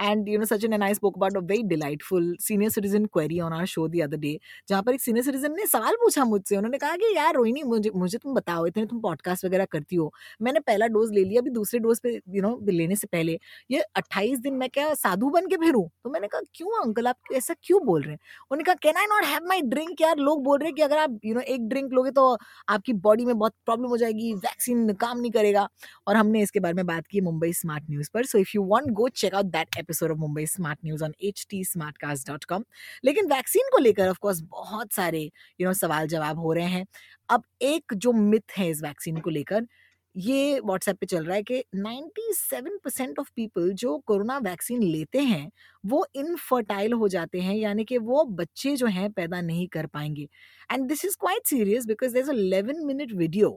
and 0.00 0.28
you 0.28 0.38
know 0.38 0.44
Sachin 0.44 0.72
and 0.72 0.82
I 0.82 0.94
spoke 0.94 1.16
about 1.16 1.36
a 1.36 1.40
very 1.46 1.62
delightful 1.72 2.34
senior 2.40 2.70
citizen 2.70 3.06
query 3.14 3.40
on 3.40 3.52
our 3.52 3.64
show 3.74 3.86
the 3.88 4.00
other 4.02 4.16
day 4.18 4.38
जहाँ 4.68 4.82
पर 4.82 4.94
एक 4.94 5.00
सीनियर 5.00 5.24
सिटीजन 5.24 5.52
ने 5.56 5.66
सवाल 5.66 5.96
पूछा 6.02 6.24
मुझसे। 6.24 6.56
उन्होंने 6.56 6.78
कहा 6.78 6.96
कि 6.96 7.14
यार 7.16 7.34
रोहिणी 7.34 7.62
मुझे 7.72 7.90
मुझे 7.96 8.18
तुम 8.18 8.34
बताओ 8.34 8.66
इतने 8.66 8.86
तुम 8.86 9.00
पॉडकास्ट 9.00 9.44
वगैरह 9.44 9.64
करती 9.72 9.96
हो। 9.96 10.10
मैंने 10.42 10.60
पहला 10.60 10.86
डोज 10.96 11.12
ले 11.14 11.24
लिया 11.24 11.40
अभी 11.40 11.50
दूसरे 11.50 11.80
डोज 11.80 12.00
पे 12.02 12.14
यू 12.36 12.42
नो 12.42 12.58
लेने 12.70 12.96
से 12.96 13.06
पहले। 13.12 13.38
ये 13.70 13.80
अट्ठाईस 13.96 14.38
दिन 14.40 14.54
मैं 14.64 14.68
क्या 14.74 14.92
साधु 14.94 15.30
बन 15.30 15.46
के 15.48 15.56
फिरूँ 15.66 15.86
तो 16.04 16.10
मैंने 16.10 16.28
कहा 16.28 16.40
क्यों 16.54 16.80
अंकल 16.84 17.06
आप 17.08 17.34
ऐसा 17.34 17.54
क्यों 17.62 17.84
बोल 17.86 18.02
रहे 18.02 18.12
हैं? 18.12 18.18
उन्होंने 18.50 18.64
कहा 18.64 18.74
can 18.82 18.96
I 18.98 19.06
not 19.14 19.24
have 19.32 19.48
my 19.48 19.60
drink 19.74 20.00
यार 20.00 20.16
लोग 20.18 20.42
बोल 20.44 20.58
रहे 20.58 20.68
हैं 20.68 20.74
कि 20.76 20.82
अगर 20.82 20.98
आप 20.98 21.18
यू 21.24 21.34
नो 21.34 21.40
एक 21.40 21.68
ड्रिंक 21.68 21.92
लोगे 21.92 22.10
तो 22.14 22.36
आपकी 22.68 22.92
बॉडी 23.04 23.24
में 23.24 23.38
बहुत 23.38 23.54
प्रॉब्लम 23.66 23.88
हो 23.88 23.96
जाएगी 23.96 24.32
वैक्सीन 24.36 24.92
काम 24.94 25.18
नहीं 25.20 25.30
करेगा। 25.32 25.68
और 26.08 26.16
हमने 26.16 26.42
इसके 26.42 26.60
बारे 26.60 26.74
में 26.74 26.86
बात 26.86 27.06
की 27.06 27.20
मुंबई 27.20 27.52
स्मार्ट 27.52 27.84
न्यूज़ 27.90 28.10
पर। 28.14 28.24
So 28.26 28.38
if 28.38 28.50
you 28.54 28.62
want 28.64 28.90
go 28.94 29.08
check 29.10 29.34
out 29.34 29.46
that 29.46 29.78
episode 29.78 30.10
of 30.10 30.18
Mumbai 30.18 30.46
smart 30.46 30.78
news 30.84 31.04
on 31.04 31.14
H 31.22 31.46
T 31.50 31.64
smart 31.64 31.98
cast 31.98 32.28
dot 32.28 32.44
com 32.44 32.64
लेकिन 33.04 33.26
वैक्सीन 33.26 33.68
को 33.72 33.78
लेकर 33.78 34.08
ऑफकोर्स 34.08 34.40
बहुत 34.50 34.92
सारे 34.92 35.20
यू 35.20 35.28
you 35.28 35.64
नो 35.64 35.70
know, 35.70 35.80
सवाल 35.80 36.06
जवाब 36.08 36.38
हो 36.38 36.52
रहे 36.52 36.66
हैं। 36.66 36.86
अब 37.28 37.42
एक 37.62 37.94
जो 37.96 38.12
मिथ 38.12 38.58
है 38.58 38.68
इस 38.70 38.82
वैक्सीन 38.82 39.16
को 39.20 39.30
लेकर 39.30 39.66
ये 40.14 40.58
व्हाट्सएप 40.60 40.96
पे 41.00 41.06
चल 41.06 41.24
रहा 41.24 41.36
है 41.36 41.42
कि 41.42 41.62
97 41.76 42.76
परसेंट 42.84 43.18
ऑफ़ 43.18 43.30
पीपल 43.36 43.70
जो 43.74 43.96
कोरोना 44.06 44.36
वैक्सीन 44.38 44.82
लेते 44.82 45.18
हैं 45.20 45.50
वो 45.84 46.04
इनफर्टाइल 46.16 46.92
हो 46.92 47.08
जाते 47.08 47.40
हैं 47.40 47.54
यानी 47.56 47.84
कि 47.84 47.98
वो 48.00 48.24
बच्चे 48.32 48.74
जो 48.76 48.86
हैं 48.88 49.10
पैदा 49.12 49.40
नहीं 49.40 49.66
कर 49.68 49.86
पाएँगे। 49.86 50.28
And 50.70 50.86
this 50.88 51.04
is 51.04 51.16
quite 51.20 51.46
serious 51.46 51.86
because 51.86 52.14
there 52.14 52.28
a 52.30 52.32
11 52.34 52.84
minute 52.86 53.12
video 53.14 53.50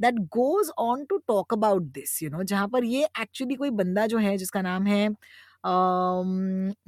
that 0.00 0.14
goes 0.36 0.70
on 0.78 1.04
to 1.04 1.16
talk 1.28 1.52
about 1.54 1.82
this 1.92 2.22
you 2.22 2.30
know 2.30 2.42
जहाँ 2.44 2.68
पर 2.68 2.84
ये 2.84 3.06
एक्चुअली 3.20 3.54
कोई 3.54 3.70
बंदा 3.72 4.06
जो 4.06 4.18
है 4.18 4.36
जिसका 4.38 4.62
नाम 4.62 4.86
है 4.86 5.08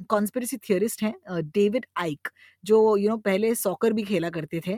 कॉन्स्परेसी 0.09 0.57
थियरिस्ट 0.59 1.03
हैं 1.03 1.13
डेविड 1.45 1.85
आइक 1.97 2.27
जो 2.63 2.77
यू 2.97 3.03
you 3.03 3.09
नो 3.09 3.15
know, 3.15 3.23
पहले 3.25 3.53
सॉकर 3.55 3.93
भी 3.93 4.03
खेला 4.03 4.29
करते 4.29 4.61
थे। 4.67 4.71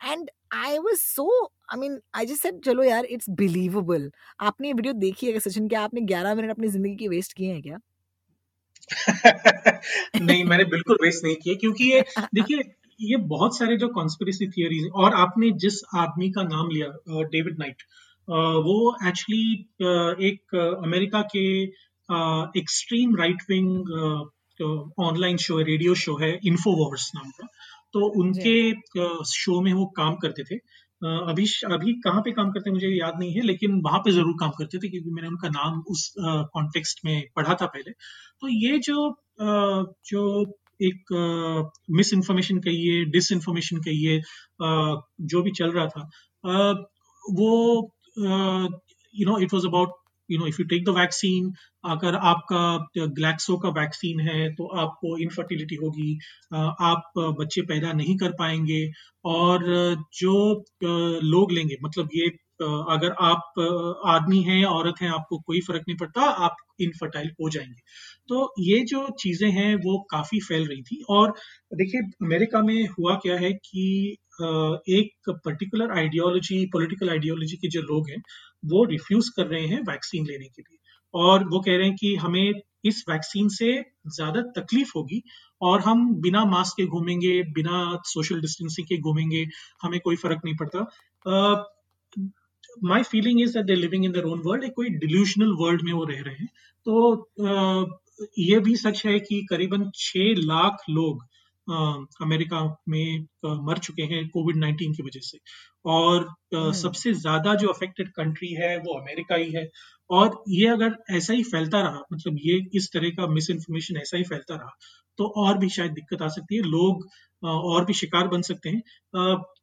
And 0.00 0.30
I 0.52 0.78
was 0.78 0.98
so 0.98 1.28
I 1.72 1.78
mean 1.80 2.00
I 2.14 2.26
just 2.26 2.42
said 2.42 2.60
चलो 2.64 2.82
यार 2.82 3.04
इट्स 3.04 3.30
बिलीवेबल 3.30 4.10
आपने 4.40 4.68
ये 4.68 4.74
वीडियो 4.74 4.94
देखी 4.94 5.30
है 5.32 5.40
सचिन? 5.40 5.68
क्या 5.68 5.82
आपने 5.82 6.00
11 6.06 6.36
मिनट 6.36 6.50
अपनी 6.50 6.68
ज़िंदगी 6.68 6.94
की 6.96 7.08
वेस्ट 7.08 7.32
किए 7.32 7.52
हैं 7.52 7.62
क्या? 7.62 7.78
नहीं, 10.22 10.44
मैंने 10.44 10.64
बिल्कुल 10.64 10.98
वेस्ट 11.02 11.24
नहीं 11.24 11.36
किए, 11.36 11.54
क्योंकि 11.54 11.84
ये, 11.92 12.00
देखिए, 12.34 12.62
ये 13.00 13.16
बहुत 13.16 13.58
सारे 13.58 13.76
जो 13.76 13.88
कॉन्स्पिरेसी 13.88 14.48
थियरीज 14.48 14.88
और 14.94 15.14
आपने 15.14 15.50
जिस 15.50 15.80
आदमी 15.96 16.30
का 16.30 16.42
नाम 16.42 16.68
लिया 16.70 17.22
डेविड 17.22 17.58
नाइट 17.58 17.82
वो 18.64 18.76
एक्चुअली 19.08 19.52
एक 20.28 20.54
अमेरिका 20.84 21.22
के 21.36 21.44
extreme 22.60 23.16
right 23.16 23.42
wing 23.50 23.70
online 25.00 25.36
show 25.36 25.58
है 25.58 25.64
रेडियो 25.64 25.94
शो 25.94 26.16
है 26.16 26.32
इन्फोवर्स 26.44 27.10
नाम 27.14 27.30
का 27.30 27.46
तो 27.94 28.06
उनके 28.22 28.54
शो 29.32 29.60
में 29.62 29.72
वो 29.72 29.86
काम 29.96 30.14
करते 30.22 30.44
थे। 30.44 30.56
अभी 31.02 31.44
अभी 31.72 31.92
कहाँ 32.02 32.20
पे 32.22 32.32
काम 32.32 32.50
करते 32.52 32.70
हैं 32.70 32.74
मुझे 32.74 32.88
याद 32.88 33.14
नहीं 33.18 33.32
है 33.34 33.42
लेकिन 33.42 33.80
वहाँ 33.84 33.98
पे 34.00 34.12
ज़रूर 34.12 34.34
काम 34.40 34.50
करते 34.58 34.78
थे 34.78 34.88
क्योंकि 34.88 35.10
मैंने 35.10 35.28
उनका 35.28 35.48
नाम 35.50 35.80
उस 35.90 36.12
कॉन्टेक्स्ट 36.18 37.00
में 37.04 37.22
पढ़ा 37.36 37.54
था 37.62 37.66
पहले। 37.66 37.92
तो 38.40 38.48
ये 38.48 38.78
जो 38.88 38.96
जो 40.10 40.24
एक 40.80 41.12
मिस 41.90 42.12
इन्फॉर्मेशन 42.14 42.58
कहिए 42.60 43.04
डिस 43.12 43.32
इन्फॉर्मेशन 43.32 43.80
कहिए 43.80 44.20
जो 45.32 45.42
भी 45.42 45.50
चल 45.52 45.72
रहा 45.72 45.86
था 45.88 46.08
वो 47.24 47.50
you 49.14 49.26
know 49.26 49.38
it 49.38 49.54
was 49.54 49.66
about 49.66 49.98
you 50.30 50.38
know 50.38 50.46
if 50.46 50.60
you 50.60 50.66
take 50.68 50.84
the 50.84 50.94
vaccine 50.98 51.52
अगर 51.84 52.14
आपका 52.30 53.04
ग्लैक्सो 53.18 53.56
का 53.58 53.68
वैक्सीन 53.80 54.20
है 54.20 54.48
तो 54.54 54.66
आपको 54.80 55.16
इनफर्टिलिटी 55.18 55.74
होगी 55.76 56.12
आप 56.54 57.12
बच्चे 57.40 57.62
पैदा 57.64 57.92
नहीं 57.94 58.16
कर 58.18 58.32
पाएँगे, 58.38 58.82
और 59.24 59.64
जो 60.14 60.34
लोग 61.24 61.52
लेंगे 61.52 61.76
मतलब 61.84 62.08
ये 62.14 62.28
अगर 62.62 63.14
आप 63.20 63.60
आदमी 64.06 64.40
हैं, 64.42 64.64
औरत 64.66 64.94
हैं, 65.02 65.08
आपको 65.10 65.38
कोई 65.40 65.60
फ़र्क 65.60 65.84
नहीं 65.88 65.96
पड़ता, 65.98 66.22
आप 66.22 66.56
इनफर्टाइल 66.80 67.30
हो 67.40 67.48
जाएँगे। 67.50 67.80
तो 68.30 68.52
ये 68.60 68.78
जो 68.86 69.06
चीज़ें 69.20 69.50
हैं, 69.50 69.74
वो 69.76 69.98
काफ़ी 70.10 70.40
फैल 70.40 70.66
रही 70.68 70.82
थी। 70.82 71.02
और 71.10 71.30
देखिए, 71.74 72.00
अमेरिका 72.22 72.62
में 72.62 72.86
हुआ 72.88 73.14
क्या 73.22 73.36
है 73.38 73.52
कि 73.54 74.16
एक 74.90 75.30
पर्टिकुलर 75.46 75.90
आइडियोलॉजी 75.98 76.64
पॉलिटिकल 76.72 77.10
आइडियोलॉजी 77.10 77.56
के 77.56 77.68
जो 77.68 77.80
लोग 77.82 78.10
हैं, 78.10 78.22
वो 78.64 78.84
रिफ्यूज 78.86 79.28
कर 79.36 79.46
रहे 79.46 79.66
हैं 79.66 79.80
वैक्सीन 79.88 80.26
लेने 80.26 80.46
के 80.46 80.62
लिए। 80.62 80.78
और 81.14 81.44
वो 81.48 81.60
कह 81.60 81.76
रहे 81.76 81.86
हैं 81.86 81.96
कि 81.96 82.14
हमें 82.16 82.52
इस 82.86 83.04
वैक्सीन 83.08 83.48
से 83.50 83.72
ज़्यादा 84.08 84.40
तकलीफ़ 84.56 84.90
होगी 84.96 85.22
और 85.60 85.80
हम 85.80 86.06
बिना 86.22 86.44
मास्क 86.46 86.76
के 86.76 86.86
घूमेंगे, 86.86 87.42
बिना 87.52 87.98
सोशल 88.06 88.40
डिस्टेंसिंग 88.40 88.86
के 88.88 88.98
घूमेंगे, 89.00 89.44
हमें 89.82 89.98
कोई 90.00 90.16
फ़र्क 90.16 90.40
नहीं 90.44 90.56
पड़ता। 90.56 90.86
My 92.84 93.02
feeling 93.04 93.40
is 93.40 93.52
that 93.54 93.66
they 93.66 93.74
living 93.76 94.04
in 94.04 94.12
their 94.12 94.24
own 94.26 94.42
world 94.46 94.64
एक 94.64 94.72
कोई 94.76 94.88
डिल्यूशनल 94.98 95.52
वर्ल्ड 95.60 95.82
में 95.84 95.92
वो 95.92 96.04
रह 96.06 96.20
रहे 96.26 96.34
हैं। 96.34 96.48
तो 96.86 97.14
ये 98.38 98.58
भी 98.60 98.76
सच 98.76 99.04
है 99.06 99.18
कि 99.20 99.46
करीबन 99.50 99.90
छह 99.96 100.34
लाख 100.38 100.84
लोग 100.90 101.22
अमेरिका 102.22 102.60
में 102.88 103.26
मर 103.66 103.78
चुके 103.78 104.02
हैं 104.12 104.26
कोविड 104.28 104.56
19 104.56 104.96
की 104.96 105.02
वजह 105.02 105.20
से। 105.22 105.38
और 105.86 106.22
हम्म। 106.54 106.72
सबसे 106.72 107.12
ज़्यादा 107.14 107.54
जो 107.54 107.68
अफेक्टेड 107.68 108.08
कंट्री 108.16 108.52
है 108.54 108.76
वो 108.78 108.98
अमेरिका 109.00 109.36
ही 109.36 109.50
है। 109.52 109.68
और 110.10 110.42
ये 110.50 110.66
अगर 110.68 110.96
ऐसा 111.16 111.32
ही 111.32 111.42
फैलता 111.44 111.80
रहा 111.80 112.02
मतलब 112.12 112.36
ये 112.46 112.60
इस 112.76 112.88
तरह 112.94 113.10
का 113.18 113.26
मिस 113.34 113.50
इन्फॉर्मेशन 113.50 113.96
ऐसा 113.96 114.16
ही 114.16 114.24
फैलता 114.24 114.54
रहा 114.54 114.76
तो 115.18 115.26
और 115.44 115.58
भी 115.58 115.68
शायद 115.68 115.92
दिक्कत 115.92 116.22
आ 116.22 116.28
सकती 116.30 116.56
है। 116.56 116.62
लोग 116.62 117.06
और 117.42 117.84
भी 117.84 117.94
शिकार 117.94 118.28
बन 118.28 118.42
सकते 118.42 118.70
हैं। 118.70 118.82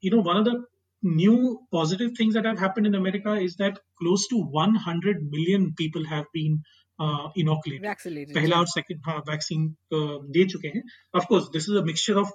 You 0.06 0.16
know 0.16 0.22
one 0.24 0.38
of 0.38 0.48
the 0.50 0.66
new 1.04 1.34
positive 1.74 2.14
things 2.18 2.36
that 2.36 2.46
have 2.46 2.60
happened 2.60 2.88
in 2.88 2.96
America 2.96 3.34
is 3.40 3.56
that 3.58 3.76
close 4.02 4.24
to 4.30 4.38
100 4.54 5.20
million 5.34 5.68
people 5.82 6.06
have 6.06 6.24
been 6.34 6.56
inoculate 7.00 8.34
पहला 8.34 8.58
और 8.58 8.68
सेकंड 8.68 9.01
हाँ 9.06 9.18
वैक्सीन 9.30 9.68
दे 9.94 10.46
चुके 10.50 10.68
हैं। 10.68 10.84
Of 11.16 11.25
course 11.25 11.50
this 11.54 11.70
is 11.70 11.77
a 11.77 11.84
mixture 11.86 12.18
of 12.18 12.32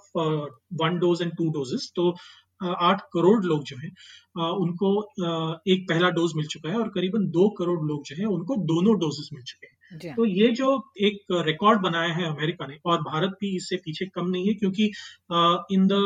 one 0.82 0.98
dose 0.98 1.22
and 1.22 1.32
two 1.38 1.48
doses 1.52 1.90
तो 1.96 2.14
आठ 2.60 3.00
करोड़ 3.12 3.44
लोग 3.44 3.64
जो 3.64 3.76
हैं 3.76 3.90
उनको 4.56 4.90
एक 5.72 5.86
पहला 5.88 6.10
डोज 6.18 6.32
मिल 6.36 6.46
चुका 6.46 6.70
है 6.70 6.76
और 6.78 6.88
करीबन 6.88 7.26
दो 7.30 7.48
करोड़ 7.58 7.80
लोग 7.86 8.04
जो 8.06 8.16
है 8.16 8.26
उनको 8.28 8.56
दोनों 8.66 8.98
डोजेस 8.98 9.28
मिल 9.32 9.42
चुके 9.42 9.66
हैं। 9.66 10.14
तो 10.16 10.24
ये 10.26 10.48
जो 10.52 10.68
एक 11.02 11.32
रिकॉर्ड 11.46 11.80
बनाया 11.80 12.12
है 12.14 12.24
अमेरिका 12.26 12.66
ने 12.66 12.78
और 12.86 13.00
भारत 13.02 13.36
भी 13.40 13.54
इससे 13.56 13.76
पीछे 13.84 14.06
कम 14.14 14.28
नहीं 14.28 14.46
है 14.48 14.54
क्योंकि 14.54 14.86
in 15.76 15.86
the 15.86 15.98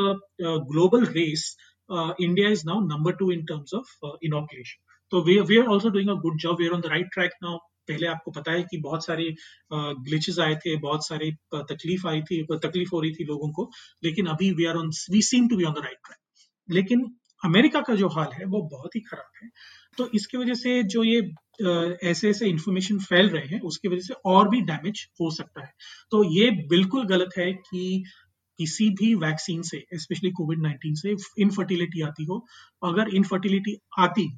global 0.70 1.04
race 1.10 1.56
India 1.90 2.48
is 2.50 2.62
now 2.66 2.80
number 2.86 3.16
two 3.16 3.30
in 3.32 3.44
terms 3.44 3.74
of 3.74 4.16
inoculation 4.24 4.82
तो 5.12 5.22
we 5.22 5.38
we 5.48 5.58
are 5.58 5.66
also 5.74 5.90
doing 5.90 6.10
a 6.10 6.14
good 6.22 6.38
job 6.40 6.60
we 6.60 6.66
are 6.66 6.72
on 6.72 6.80
the 6.80 6.86
right 6.90 7.12
track 7.14 7.32
now 7.42 7.58
पहले 7.88 8.06
आपको 8.06 8.30
पता 8.30 8.52
है 8.52 8.62
कि 8.62 8.78
बहुत 8.80 9.04
सारे 9.06 9.34
ग्लिचेस 9.72 10.38
आए 10.38 10.54
थे, 10.56 10.76
बहुत 10.76 11.06
सारे 11.06 11.30
तकलीफ़ 11.54 12.06
आई 12.08 12.22
थी 12.22 12.42
तकलीफ़ 12.54 12.90
हो 12.92 13.00
रही 13.00 13.12
थी 13.12 13.24
लोगों 13.24 13.50
को, 13.52 13.70
लेकिन 14.04 14.26
अभी 14.26 14.50
we 14.52 14.66
are 14.66 14.76
on 14.76 14.90
we 15.10 15.22
seem 15.22 15.48
to 15.48 15.56
be 15.56 15.64
on 15.64 15.72
the 15.72 15.78
right 15.78 15.98
track 16.06 16.74
लेकिन 16.74 17.06
अमेरिका 17.42 17.80
का 17.80 17.94
जो 17.94 18.08
हाल 18.08 18.28
है, 18.34 18.44
वो 18.44 18.60
बहुत 18.72 18.96
ही 18.96 19.00
खराब 19.00 19.42
है। 19.42 19.48
तो 19.98 20.08
इसकी 20.14 20.38
वजह 20.38 20.54
से 20.54 20.82
जो 20.84 21.02
ये 21.04 21.20
ऐसे 22.10 22.28
ऐसे 22.30 22.46
इंफॉर्मेशन 22.46 22.98
फैल 22.98 23.28
रहे 23.28 23.46
हैं, 23.46 23.60
उसकी 23.60 23.88
वजह 23.88 24.00
से 24.00 24.14
और 24.26 24.48
भी 24.48 24.60
डैमेज 24.60 25.06
हो 25.20 25.30
सकता 25.30 25.64
है। 25.64 25.72
तो 26.10 26.22
ये 26.32 26.50
बिल्कुल 26.68 27.04
गलत 27.06 27.38
है 27.38 27.52
कि 27.52 28.04
किसी 28.58 28.88
भी 28.90 29.14
वैक्सीन 29.14 29.62
से 29.62 29.84
स्पेशली 29.94 30.30
कोविड 30.30 30.60
19 30.62 30.94
से 30.96 31.14
इनफर्टिलिटी 31.42 32.02
आती 32.02 32.24
हो। 32.24 32.44
अगर 32.82 33.14
इनफर्टिलिटी 33.14 33.76
आती 33.98 34.28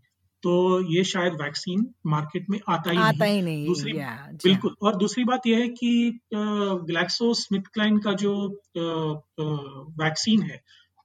तो 0.42 0.80
ये 0.92 1.04
शायद 1.04 1.32
वैक्सीन 1.32 1.86
मार्केट 2.06 2.46
में 2.50 2.58
आता 2.68 2.90
ही 2.90 2.96
आता 2.96 3.24
नहीं, 3.24 3.36
ही। 3.36 3.42
नहीं 3.42 3.66
दूसरी 3.66 3.92
बिल्कुल 4.44 4.74
और 4.82 4.96
दूसरी 4.96 5.24
बात 5.24 5.46
यह 5.46 5.58
है 5.58 5.68
कि 5.68 6.20
ग्लैक्सो 6.34 7.34
स्मिथ 7.34 7.72
क्लाइन 7.74 7.98
का 7.98 8.12
जो 8.12 8.34
वैक्सीन 10.02 10.42
है 10.42 10.60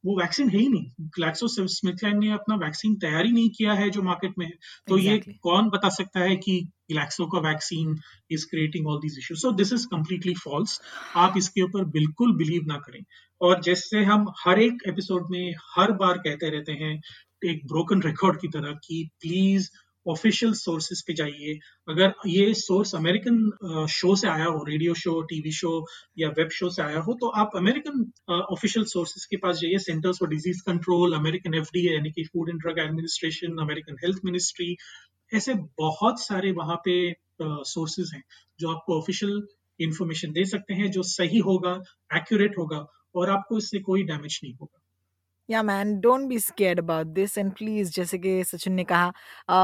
वो 0.06 0.20
वैक्सीन 0.20 0.50
है 0.50 0.60
ही 0.60 0.68
नहीं। 0.68 0.86
ग्लैक्सो 1.02 1.48
स्मिथलाइन 1.48 2.18
ने 2.20 2.32
अपना 2.32 2.56
वैक्सीन 2.56 2.96
तैयार 2.96 3.26
ही 3.26 3.32
नहीं 3.32 3.50
किया 3.50 3.74
है 3.74 3.90
जो 3.90 4.02
मार्केट 4.02 4.34
में 4.38 4.46
है। 4.46 4.52
तो 4.52 4.98
exactly. 4.98 5.28
ये 5.28 5.38
कौन 5.44 5.70
बता 5.70 5.90
सकता 5.90 6.20
है 6.20 6.36
कि 6.36 6.60
ग्लैक्सो 6.92 7.26
का 7.26 7.40
vaccine 7.40 7.96
is 8.32 8.46
creating 8.46 8.88
all 8.88 8.98
these 8.98 9.18
issues 9.20 9.42
so 9.42 9.52
this 9.52 9.74
is 9.74 9.88
completely 9.88 10.34
false 10.34 10.82
आप 11.16 11.38
इसके 11.38 11.62
ऊपर 11.62 11.86
बिल्कुल 11.86 12.36
बिलीव 12.36 12.64
ना 12.68 12.78
करें। 12.78 13.04
और 13.42 13.62
जैसे 13.62 14.04
हम 14.04 14.26
हर 14.46 14.60
एक 14.60 14.84
एपिसोड 14.88 15.28
में 15.32 15.54
हर 15.78 15.92
बार 15.92 16.18
कहते 16.18 16.50
रहते 16.50 16.72
हैं 16.72 17.02
एक 17.46 17.66
ब्रोकन 17.68 18.02
रिकॉर्ड 18.02 18.40
की 18.42 18.48
तरह 18.48 18.74
कि 18.86 19.04
प्लीज़ 19.22 19.70
ऑफिशियल 20.06 20.54
सोर्सेज 20.54 21.02
पे 21.08 21.14
जाइए। 21.14 21.54
अगर 21.88 22.14
ये 22.28 22.54
सोर्स 22.54 22.94
अमेरिकन 22.96 23.86
शो 23.92 24.16
से 24.16 24.28
आया 24.28 24.46
हो 24.46 24.64
रेडियो 24.70 24.94
शो 24.94 25.22
टीवी 25.30 25.52
शो 25.52 25.72
या 26.20 26.30
वेब 26.40 26.50
शो 26.54 26.70
से 26.70 26.82
आया 26.84 27.00
हो 27.00 27.14
तो 27.22 27.28
आप 27.44 27.52
अमेरिकन 27.56 28.04
ऑफिशियल 28.52 28.86
सोर्सेज 28.86 29.26
के 29.26 29.38
पास 29.38 29.58
जाइए। 29.58 29.78
Centres 29.86 30.20
for 30.20 30.30
disease 30.30 30.62
control 30.68 31.14
American 31.16 31.54
F 31.54 31.78
यानी 31.78 32.12
कि 32.12 32.24
food 32.24 32.50
and 32.50 32.60
drug 32.62 32.80
administration 32.80 33.58
American 33.62 33.98
health 34.04 34.20
ministry 34.26 34.76
ऐसे 35.32 35.54
बहुत 35.80 36.22
सारे 36.22 36.52
वहाँ 36.52 36.76
पे 36.86 36.96
सोर्सेज 37.42 38.08
uh, 38.08 38.14
हैं 38.14 38.24
जो 38.60 38.70
आपको 38.72 39.00
ऑफिशियल 39.00 39.42
इंफॉर्मेशन 39.80 40.32
दे 40.32 40.46
सकते 40.46 40.74
हैं 40.74 40.92
जो 40.92 41.04
सही 41.04 41.40
होगा 41.48 41.72
एक्यूरेट 42.16 42.58
होगा 42.58 42.86
और 43.16 43.30
आपको 43.30 43.58
इससे 43.58 43.80
कोई 43.80 44.04
डैमेज 44.04 44.40
नहीं 44.44 44.54
होगा। 44.54 44.80
या 45.50 45.64
man 45.64 46.00
don't 46.00 46.28
be 46.28 46.40
scared 46.40 46.80
about 46.80 47.08
this 47.08 47.38
and 47.38 47.52
please 47.52 47.92
जैसे 47.92 48.18
कि 48.18 48.44
सचिन 48.44 48.74
ने 48.74 48.84
कहा 48.84 49.06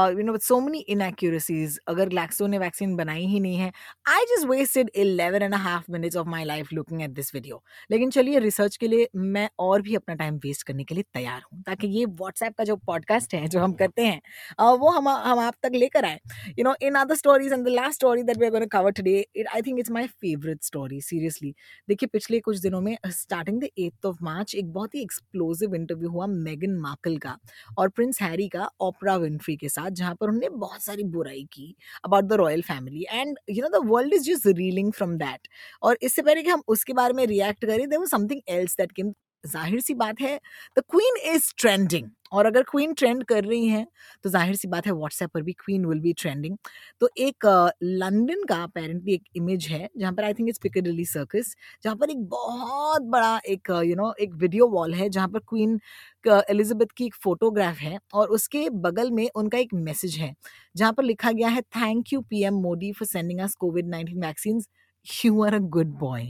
you 0.08 0.22
know 0.22 0.36
so 0.38 0.60
many 0.60 0.78
inaccuracies 0.78 1.78
अगर 1.88 2.08
ग्लैक्सो 2.08 2.46
ने 2.46 2.58
वैक्सीन 2.58 2.96
बनाई 2.96 3.24
ही 3.26 3.40
नहीं 3.40 3.56
है 3.56 3.72
I 4.08 4.24
just 4.24 4.46
wasted 4.46 4.90
eleven 4.94 5.42
and 5.42 5.54
half 5.54 5.84
minutes 5.90 6.16
of 6.16 6.28
my 6.28 6.44
life 6.44 6.72
looking 6.72 7.02
at 7.02 7.10
this 7.10 7.34
video 7.34 7.62
लेकिन 7.90 8.10
चलिए 8.10 8.38
रिसर्च 8.38 8.76
के 8.76 8.88
लिए 8.88 9.08
मैं 9.16 9.48
और 9.58 9.82
भी 9.82 9.94
अपना 9.94 10.14
टाइम 10.14 10.36
वेस्ट 10.36 10.62
करने 10.62 10.84
के 10.84 10.94
लिए 10.94 11.04
तैयार 11.14 11.42
हूँ 11.52 11.62
ताकि 11.62 11.86
ये 11.86 12.04
व्हाट्सएप 12.04 12.54
का 12.58 12.64
जो 12.64 12.76
पॉडकास्ट 12.76 13.34
है 13.34 13.46
जो 13.48 13.60
हम 13.60 13.72
करते 13.72 14.02
हैं 14.02 14.20
uh, 14.60 14.78
वो 14.80 14.90
हम 14.90 15.08
हम 15.08 15.38
आप 15.38 15.54
तक 15.62 15.70
लेकर 15.74 16.04
आए। 16.04 16.20
You 16.58 16.64
know 16.64 16.74
in 16.82 16.94
other 16.94 17.14
stories 17.14 17.52
and 17.52 17.64
the 17.64 17.68
last 17.68 17.94
story 17.94 18.22
that 18.22 18.38
we 18.38 18.46
are 18.46 18.66
cover 18.66 18.90
today 18.90 19.26
it 19.36 19.46
I 19.46 19.62
think 19.62 19.78
it's 19.78 19.90
my 19.90 20.06
favourite 20.06 20.62
story 20.62 21.00
seriously 21.00 21.54
देखिए 21.88 22.06
पिछले 22.12 22.40
कुछ 22.40 22.58
दिनों 22.58 22.80
में 22.80 22.96
starting 23.06 23.60
the 23.60 23.68
eighth 23.78 24.06
of 24.06 24.16
March 24.22 24.54
एक 24.54 24.72
बहुत 24.72 24.94
ही 24.94 25.02
एक्सप्लोजिव 25.02 25.69
एक्सक्लूसिव 25.70 25.74
इंटरव्यू 25.74 26.10
हुआ 26.10 26.26
मेगन 26.26 26.78
मार्कल 26.78 27.16
का 27.18 27.36
और 27.78 27.88
प्रिंस 27.88 28.22
हैरी 28.22 28.48
का 28.48 28.70
ओपरा 28.80 29.16
विनफ्री 29.16 29.56
के 29.56 29.68
साथ, 29.68 29.90
जहाँ 29.90 30.14
पर 30.14 30.26
उन्होंने 30.26 30.48
बहुत 30.48 30.82
सारी 30.82 31.04
बुराई 31.04 31.44
की 31.52 31.74
about 32.04 32.24
the 32.24 32.32
royal 32.32 32.62
family 32.62 33.06
and 33.10 33.38
you 33.50 33.62
know 33.62 33.78
the 33.78 33.86
world 33.86 34.14
is 34.14 34.30
just 34.30 34.46
reeling 34.46 34.92
from 34.92 35.16
that 35.16 35.48
और 35.82 35.98
इससे 36.02 36.22
पहले 36.22 36.42
कि 36.42 36.50
हम 36.50 36.62
उसके 36.68 36.92
बारे 36.92 37.14
में 37.14 37.26
रिएक्ट 37.26 37.64
करें 37.64 37.88
there 37.88 38.06
something 38.06 38.40
else 38.48 38.76
that 38.76 38.92
came 38.92 39.12
ज़ाहिर 39.44 39.80
सी 39.80 39.94
बात 39.94 40.20
है 40.20 40.38
द 40.78 40.82
क्वीन 40.90 41.16
इज़ 41.34 41.52
ट्रेंडिंग 41.58 42.08
और 42.32 42.46
अगर 42.46 42.62
क्वीन 42.70 42.92
ट्रेंड 42.94 43.24
कर 43.24 43.44
रही 43.44 43.66
हैं 43.68 43.86
तो 44.24 44.30
ज़ाहिर 44.30 44.56
सी 44.56 44.68
बात 44.68 44.86
है 44.86 44.92
व्हाट्सएप 44.92 45.30
पर 45.34 45.42
भी 45.42 45.52
क्वीन 45.54 45.86
विल 45.86 46.00
बी 46.00 46.12
ट्रेंडिंग 46.18 46.56
तो 47.00 47.08
एक 47.18 47.46
लंदन 47.82 48.44
का 48.48 48.62
अपेरेंटली 48.62 49.14
एक 49.14 49.22
इमेज 49.36 49.66
है, 49.70 49.88
जहाँ 49.98 50.12
पर 50.12 50.24
I 50.24 50.34
think 50.34 50.48
it's 50.48 50.58
Piccadilly 50.62 51.04
circus 51.06 51.54
जहाँ 51.84 51.96
पर 51.96 52.10
एक 52.10 52.24
बहुत 52.28 53.02
बड़ा 53.10 53.38
एक 53.48 53.70
यू 53.86 53.96
नो 53.96 54.12
एक 54.20 54.34
वीडियो 54.36 54.66
वॉल 54.68 54.94
है, 54.94 55.08
जहाँ 55.08 55.28
पर 55.28 55.38
क्वीन 55.48 55.78
एलिजाबेथ 56.26 56.92
की 56.96 57.04
एक 57.06 57.14
फोटोग्राफ 57.24 57.78
है 57.78 57.98
और 58.14 58.28
उसके 58.30 58.68
बगल 58.70 59.10
में 59.10 59.28
उनका 59.34 59.58
एक 59.58 59.74
मैसेज 59.74 60.16
है, 60.18 60.34
जहाँ 60.76 60.92
पर 60.92 61.02
लिखा 61.04 61.30
गया 61.32 61.48
है 61.48 61.60
thank 61.62 62.12
you 62.12 62.20
PM 62.30 62.54
Modi 62.62 62.92
for 62.92 63.06
sending 63.08 63.40
us 63.40 63.54
COVID 63.60 63.88
nineteen 63.88 64.24
vaccine 64.24 64.60
you 65.06 65.42
are 65.44 65.54
a 65.54 65.58
good 65.74 65.86
boy 65.98 66.24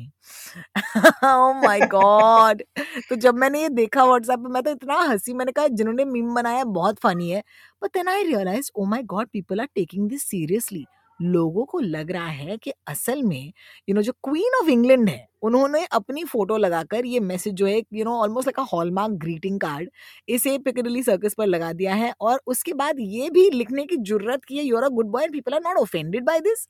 my 1.64 1.80
God 1.88 2.62
तो 3.08 3.16
जब 3.16 3.34
मैंने 3.34 3.62
ये 3.62 3.68
देखा 3.68 4.04
व्हाट्सएप 4.04 4.38
पे 4.38 4.48
मैं 4.48 4.62
तो 4.62 4.70
इतना 4.70 4.98
हँसी 5.00 5.34
मैंने 5.34 5.52
कहा 5.52 5.66
जिन्होंने 5.68 6.04
मीम 6.04 6.34
बनाया 6.34 6.64
बहुत 6.64 6.98
फनी 6.98 7.30
है. 7.30 7.42
But 7.82 7.90
then 7.94 8.08
I 8.08 8.22
realise 8.24 8.70
oh 8.76 8.84
my 8.84 9.02
God 9.04 9.28
people 9.28 9.60
are 9.60 9.66
taking 9.74 10.08
this 10.08 10.22
seriously 10.22 10.84
लोगों 11.20 11.64
को 11.64 11.78
लग 11.78 12.10
रहा 12.10 12.26
है 12.26 12.56
कि 12.56 12.72
असल 12.88 13.22
में 13.22 13.36
यू 13.36 13.52
you 13.88 13.94
नो 13.94 14.00
know, 14.00 14.06
जो 14.06 14.12
क्वीन 14.24 14.54
ऑफ़ 14.62 14.70
इंग्लैंड 14.70 15.08
है 15.08 15.26
उन्होंने 15.42 15.84
अपनी 15.92 16.24
फ़ोटो 16.24 16.56
लगाकर 16.56 17.06
ये 17.06 17.20
मैसेज 17.20 17.54
जो 17.54 17.66
है 17.66 17.82
you 17.92 18.04
know 18.04 18.16
almost 18.16 18.48
like 18.48 18.60
a 18.60 18.62
Hallmark 18.72 19.12
greeting 19.14 19.60
card 19.60 19.90
इसे 20.28 20.56
पिकडिली 20.58 21.02
सर्कस 21.02 21.34
पर 21.34 21.46
लगा 21.46 21.72
दिया 21.72 21.94
है 21.94 22.12
और 22.20 22.40
उसके 22.46 22.72
बाद 22.72 22.96
ये 23.00 23.30
भी 23.30 23.48
लिखने 23.50 23.84
की 23.84 23.96
ज़रूरत 23.96 24.44
की 24.44 24.58
है 24.58 24.64
you're 24.64 24.84
a 24.84 24.88
good 24.90 25.10
boy 25.10 25.28
people 25.28 25.54
are 25.54 25.60
not 25.60 25.76
offended 25.76 26.24
by 26.24 26.40
this 26.40 26.66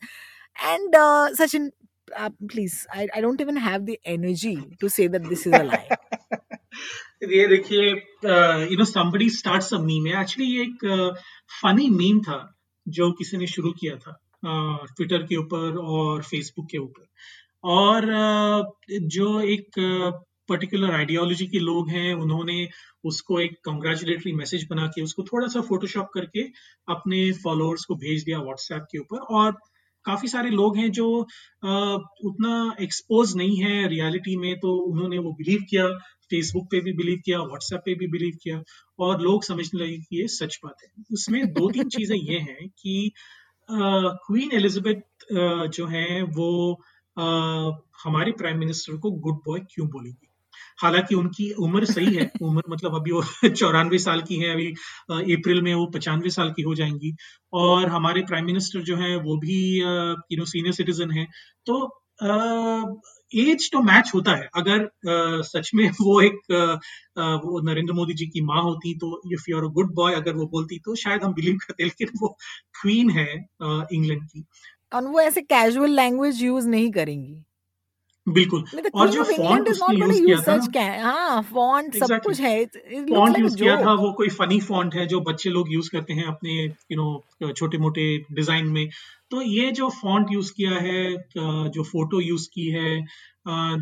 and 0.57 0.97
Sachin 1.35 1.71
uh, 2.17 2.31
please 2.49 2.87
I, 2.93 3.09
I 3.15 3.21
don't 3.21 3.41
even 3.41 3.57
have 3.57 3.87
the 3.87 3.99
energy 4.05 4.57
to 4.81 4.89
say 4.89 5.07
that 5.09 5.29
this 5.29 5.47
is 5.47 5.53
a 5.53 5.65
lie. 5.65 5.89
ये 7.23 7.47
देखिए 7.49 7.89
you 8.71 8.77
know 8.79 8.85
somebody 8.85 9.29
starts 9.31 9.73
a 9.75 9.79
meme 9.79 10.07
actually 10.09 10.51
ये 10.51 10.63
एक 10.63 10.85
funny 11.63 11.89
uh, 11.89 11.97
meme 11.97 12.21
था 12.21 12.39
जो 12.89 13.11
किसी 13.19 13.37
ने 13.37 13.47
शुरू 13.47 13.73
किया 13.81 13.97
था 13.97 14.19
ट्विटर 14.45 15.23
uh, 15.23 15.29
के 15.29 15.37
ऊपर 15.37 15.77
और 15.79 16.23
फेसबुक 16.23 16.69
के 16.71 16.79
ऊपर। 16.79 17.07
और 17.65 18.07
uh, 18.21 19.01
जो 19.17 19.41
एक 19.41 19.81
पर्टिकुलर 20.49 20.95
आइडियोलॉजी 20.95 21.47
के 21.47 21.59
लोग 21.59 21.89
हैं 21.89 22.15
उन्होंने 22.15 22.69
उसको 23.05 23.41
एक 23.41 23.53
कंग्रेचुलेटरी 23.65 24.33
मैसेज 24.33 24.67
बना 24.71 24.87
के 24.87 25.03
उसको 25.03 25.23
थोड़ा 25.23 25.49
सा 25.49 25.61
फोटोशॉप 25.69 26.09
करके 26.15 26.43
अपने 26.95 27.21
फॉलोअर्स 27.45 27.85
को 27.85 27.95
भेज 27.95 28.25
दिया 28.25 28.39
व्हाट्सएप 28.39 28.87
के 28.93 28.99
ऊपर। 28.99 29.19
और 29.37 29.59
काफ़ी 30.05 30.29
सारे 30.29 30.51
लोग 30.51 30.77
हैं 30.77 30.91
जो 30.93 31.07
आ, 31.65 31.95
उतना 32.25 32.77
एक्सपोज 32.81 33.37
नहीं 33.37 33.57
है 33.57 33.89
रियलिटी 33.89 34.37
में 34.37 34.55
तो 34.61 34.77
उन्होंने 34.93 35.19
वो 35.19 35.33
बिलीव 35.33 35.61
किया 35.71 35.89
फेसबुक 36.31 36.67
पे 36.71 36.81
भी 36.81 36.93
बिलीव 36.93 37.19
किया 37.25 37.39
व्हाट्सएप 37.39 37.81
पे 37.85 37.95
भी 37.95 38.07
बिलीव 38.07 38.39
किया 38.43 38.63
और 38.99 39.21
लोग 39.23 39.45
समझने 39.45 39.85
लगे 39.85 39.99
कि 39.99 40.21
ये 40.21 40.27
सच 40.29 40.59
बात 40.65 40.77
है। 40.85 40.91
उसमें 41.13 41.53
दो 41.53 41.71
तीन 41.71 41.89
चीज़ें 41.97 42.17
ये 42.17 42.39
हैं 42.39 42.69
कि 42.69 43.13
क्वीन 43.71 44.53
एलिजाबेथ 44.53 45.01
जो 45.69 45.87
है 45.87 46.23
वो 46.23 46.51
आ, 47.17 47.25
हमारे 48.05 48.33
प्राइम 48.33 48.59
मिनिस्टर 48.59 48.97
को 48.97 49.11
गुड 49.11 49.37
बॉय 49.37 49.61
क्यों 49.61 49.89
बोलेगी? 49.89 50.30
हालाँकि 50.83 51.15
उनकी 51.15 51.51
उम्र 51.61 51.85
सही 51.87 52.15
है 52.15 52.31
उम्र 52.43 52.63
मतलब 52.71 52.95
अभी 52.97 53.13
वो 53.13 53.23
चौरानवे 53.51 53.99
साल 53.99 54.23
की 54.29 54.37
है 54.41 54.53
अभी 54.55 54.67
अप्रैल 55.37 55.63
में 55.63 55.75
वो 55.75 55.87
पचानवे 55.95 56.31
साल 56.31 56.51
की 56.53 56.63
हो 56.63 56.75
जाएँगी। 56.75 57.15
और 57.53 57.89
हमारे 57.89 58.23
प्राइम 58.29 58.47
मिनिस्टर 58.47 58.81
जो 58.83 58.97
है 58.97 59.17
वो 59.21 59.37
भी 59.39 59.59
यू 59.79 60.39
नो 60.39 60.45
सीनियर 60.47 60.75
सिटीजन 60.75 61.11
है। 61.11 61.27
तो 61.67 61.81
एज 63.33 63.69
तो 63.73 63.81
मैच 63.83 64.11
होता 64.15 64.33
है। 64.37 64.49
अगर 64.57 64.89
सच 65.45 65.71
में 65.75 65.85
वो 66.01 66.21
एक 66.21 66.39
वो 67.45 67.61
नरेंद्र 67.71 67.93
मोदी 67.95 68.15
जी 68.15 68.27
की 68.27 68.41
माँ 68.45 68.63
होती 68.63 68.95
तो 68.99 69.21
if 69.33 69.45
you 69.51 69.57
are 69.59 69.65
a 69.65 69.69
good 69.75 69.95
boy 69.95 70.15
अगर 70.15 70.37
वो 70.37 70.47
बोलती 70.47 70.79
तो 70.79 70.95
शायद 70.97 71.25
हम 71.25 71.35
बिलीव 71.35 71.57
करते 71.67 71.85
लेकिन 71.85 72.09
वो 72.23 72.37
क्वीन 72.83 73.11
है 73.11 73.27
इंग्लैंड 73.65 74.25
की। 74.25 74.45
और 74.93 75.07
वो 75.07 75.21
ऐसे 75.21 75.41
कैजुअल 75.43 75.91
लैंग्वेज 75.91 76.43
यूज़ 76.43 76.69
नहीं 76.69 76.91
करेंगी। 76.91 77.43
बिल्कुल। 78.27 78.65
और 78.95 79.09
जो 79.11 79.23
फॉन्ट 79.27 79.69
उसने 79.69 79.97
यूज़ 79.97 80.21
किया 80.23 80.37
था 80.39 81.03
हाँ 81.03 81.43
फॉन्ट 81.45 81.97
सब 81.97 82.21
कुछ 82.25 82.41
है 82.41 82.65
फॉन्ट 82.65 83.39
यूज़ 83.39 83.57
किया 83.57 83.77
था 83.77 83.93
वो 83.95 84.13
कोई 84.15 84.29
फनी 84.31 84.61
फॉन्ट 84.63 84.95
है 84.95 85.07
जो 85.07 85.21
बच्चे 85.23 85.51
लोग 85.51 85.73
यूज़ 85.73 85.91
करते 85.93 86.15
हैं 86.15 86.25
अपने 86.27 86.53
यू 86.63 86.97
नो 86.97 87.53
छोटे 87.53 87.79
मोटे 87.79 88.07
डिज़ाइन 88.33 88.67
में। 88.69 88.89
तो 89.31 89.43
ये 89.43 89.71
जो 89.73 89.89
फॉन्ट 90.03 90.33
यूज़ 90.33 90.53
किया 90.57 90.79
है 90.81 91.71
जो 91.71 91.83
फ़ोटो 91.83 92.21
यूज़ 92.21 92.49
की 92.55 92.69
है 92.71 93.01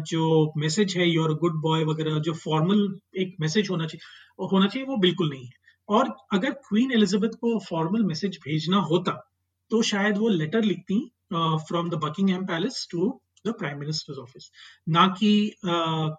जो 0.07 0.53
मैसेज 0.59 0.97
है 0.97 1.09
योर 1.09 1.35
गुड 1.39 1.61
बॉय 1.63 1.85
वगैरह 1.85 2.19
जो 2.21 2.33
फॉर्मल 2.37 2.89
एक 3.21 3.37
मैसेज 3.41 3.71
होना 3.71 3.87
चाहिए 3.87 4.47
होना 4.49 4.67
चाहिए 4.67 4.87
वो 4.89 4.97
बिल्कुल 4.99 5.31
नहीं 5.31 5.45
है। 5.45 5.57
और 5.89 6.17
अगर 6.33 6.51
क्वीन 6.69 6.93
एलिजाबेथ 6.93 7.31
को 7.41 7.59
फॉर्मल 7.61 8.05
मैसेज 8.05 8.39
भेजना 8.45 8.79
होता 8.91 9.13
तो 9.71 9.83
शायद 9.85 10.19
वो 10.19 10.29
लेटर 10.31 10.63
लिखती 10.65 10.99
from 11.33 11.89
the 11.91 11.95
Buckingham 12.05 12.45
palace 12.47 12.87
to 12.91 13.09
the 13.49 13.55
prime 13.59 13.79
minister's 13.79 14.19
office 14.19 14.51
ना 14.89 15.07
कि 15.19 15.33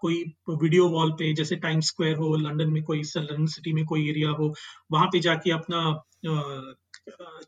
कोई 0.02 0.24
वीडियो 0.50 0.88
वॉल 0.90 1.12
पे 1.12 1.34
जैसे 1.34 1.56
टाइम 1.56 1.80
स्क्वायर 1.80 2.16
हो 2.18 2.36
लंदन 2.36 2.70
में 2.70 2.84
कोई 2.84 3.02
लंदन 3.18 3.46
सिटी 3.56 3.74
में 3.74 3.86
कोई 3.86 4.10
एरिया 4.10 4.30
हो 4.40 4.54
वहाँ 4.92 5.08
पे 5.08 5.20
जाके 5.20 5.52
अपना 5.52 5.84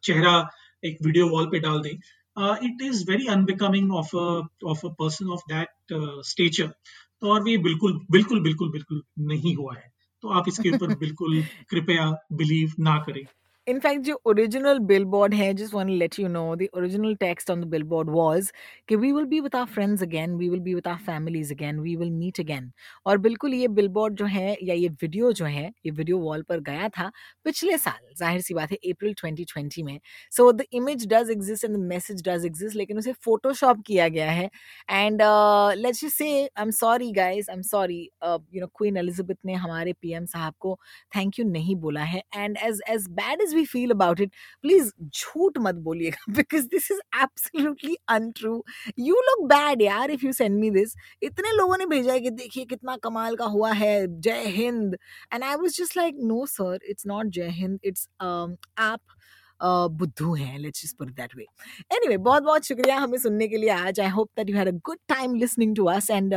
चेहरा 0.03 0.33
एक 0.83 0.97
वीडियो 1.05 1.27
वॉल 1.29 1.45
पे 1.45 1.59
डाल 1.59 1.79
दें। 1.81 1.95
It 2.67 2.81
is 2.81 3.03
very 3.11 3.27
unbecoming 3.27 3.91
of 3.93 4.15
of 4.15 4.85
a 4.87 4.89
person 4.99 5.29
of 5.29 5.41
that 5.49 5.93
stature 6.25 6.67
तो 7.21 7.31
और 7.33 7.49
ये 7.49 7.57
बिल्कुल 7.57 7.99
बिल्कुल 8.11 8.41
बिल्कुल 8.43 8.71
बिल्कुल 8.71 9.03
नहीं 9.27 9.55
हुआ 9.55 9.75
है। 9.75 9.89
तो 10.23 10.29
आप 10.29 10.47
इसके 10.47 10.69
ऊपर 10.71 10.95
बिल्कुल 10.99 11.41
कृपया 11.69 12.09
बिलीव 12.33 12.73
ना 12.79 12.97
करें। 12.99 13.23
The 13.67 14.15
original 14.25 14.79
billboard 14.79 15.35
here, 15.35 15.53
just 15.53 15.71
want 15.71 15.89
to 15.89 15.95
let 15.95 16.17
you 16.17 16.27
know, 16.27 16.55
the 16.55 16.67
original 16.73 17.15
text 17.15 17.47
on 17.47 17.59
the 17.59 17.67
billboard 17.67 18.09
was 18.09 18.51
कि 18.89 18.99
we 18.99 19.13
will 19.13 19.27
be 19.27 19.39
with 19.39 19.53
our 19.53 19.67
friends 19.67 20.01
again, 20.01 20.35
we 20.35 20.49
will 20.49 20.59
be 20.59 20.73
with 20.73 20.87
our 20.87 20.97
families 20.97 21.51
again, 21.51 21.79
we 21.79 21.95
will 21.95 22.09
meet 22.09 22.39
again. 22.39 22.71
और 23.05 23.17
बिल्कुल 23.17 23.53
ये 23.53 23.67
billboard 23.67 24.15
जो 24.17 24.25
है 24.25 24.57
या 24.63 24.73
ये 24.75 24.89
video 25.03 25.31
जो 25.33 25.45
है 25.45 25.71
ये 25.85 25.91
video 25.91 26.17
wall 26.23 26.43
पर 26.49 26.59
गया 26.69 26.87
था 26.97 27.11
पिछले 27.45 27.77
साल 27.77 27.99
ज़ाहिर 28.19 28.41
सी 28.41 28.53
बात 28.53 28.71
है 28.71 28.77
अप्रैल 28.91 29.13
2020 29.21 29.83
में 29.83 29.99
so 30.31 30.51
the 30.51 30.65
image 30.81 31.05
does 31.13 31.29
exist 31.29 31.63
and 31.63 31.75
the 31.75 31.83
message 31.93 32.23
does 32.29 32.43
exist 32.43 32.75
लेकिन 32.75 32.97
उसे 32.97 33.13
photoshop 33.27 33.85
किया 33.87 34.07
गया 34.17 34.31
है 34.31 34.49
and 34.89 35.21
uh, 35.21 35.71
let's 35.77 36.01
just 36.01 36.17
say 36.17 36.49
I'm 36.57 36.71
sorry 36.71 37.11
guys 37.11 37.45
I'm 37.47 37.63
sorry 37.63 38.01
uh, 38.23 38.39
you 38.49 38.59
know 38.59 38.71
Queen 38.81 38.97
Elizabeth 38.97 39.45
ने 39.45 39.53
हमारे 39.67 39.95
PM 40.03 40.25
साहब 40.33 40.53
को 40.59 40.77
thank 41.15 41.39
you 41.39 41.45
नहीं 41.51 41.75
बोला 41.85 42.03
है 42.15 42.23
and 42.35 42.57
as 42.71 42.81
as 42.97 43.07
bad 43.21 43.39
as 43.41 43.50
as 43.51 43.55
we 43.55 43.65
feel 43.65 43.91
about 43.91 44.21
it 44.21 44.31
please 44.61 44.91
झूठ 45.05 45.57
मत 45.57 45.75
बोलिएगा 45.75 46.33
because 46.33 46.67
this 46.67 46.91
is 46.91 46.99
absolutely 47.21 47.95
untrue 48.09 48.63
you 48.99 49.15
look 49.15 49.47
bad 49.47 49.81
यार 49.81 50.11
if 50.11 50.25
you 50.25 50.31
send 50.31 50.59
me 50.59 50.69
this 50.71 50.95
इतने 51.23 51.55
लोगों 51.57 51.77
ने 51.77 51.85
भेजा 51.85 52.13
है 52.13 52.19
कि 52.19 52.29
देखिए 52.29 52.65
कितना 52.65 52.97
कमाल 52.97 53.35
का 53.35 53.45
हुआ 53.45 53.71
है, 53.71 54.21
जय 54.21 54.43
Hind. 54.45 54.97
And 55.33 55.43
I 55.43 55.55
was 55.55 55.77
just 55.77 55.97
like 55.97 56.15
no 56.23 56.45
sir 56.45 56.79
it's 56.89 57.07
not 57.07 57.25
जय 57.25 57.49
हिंद. 57.49 57.79
इट्स 57.83 58.07
एप 58.21 58.99
um, 58.99 59.20
बुद्धू 59.63 60.33
हैं 60.35 60.57
let's 60.59 60.83
just 60.83 60.97
put 60.97 61.09
that 61.15 61.35
way 61.37 61.45
anyway 61.91 62.17
बहुत 62.19 62.43
बहुत 62.43 62.65
शुक्रिया 62.65 62.97
हमें 62.97 63.17
सुनने 63.19 63.47
के 63.47 63.57
लिए 63.57 63.69
आज. 63.69 63.99
I 63.99 64.09
hope 64.09 64.29
that 64.37 64.49
you 64.49 64.55
had 64.57 64.67
a 64.67 64.71
good 64.85 64.97
time 65.09 65.35
listening 65.35 65.75
to 65.75 65.85
us 65.87 66.09
and 66.09 66.33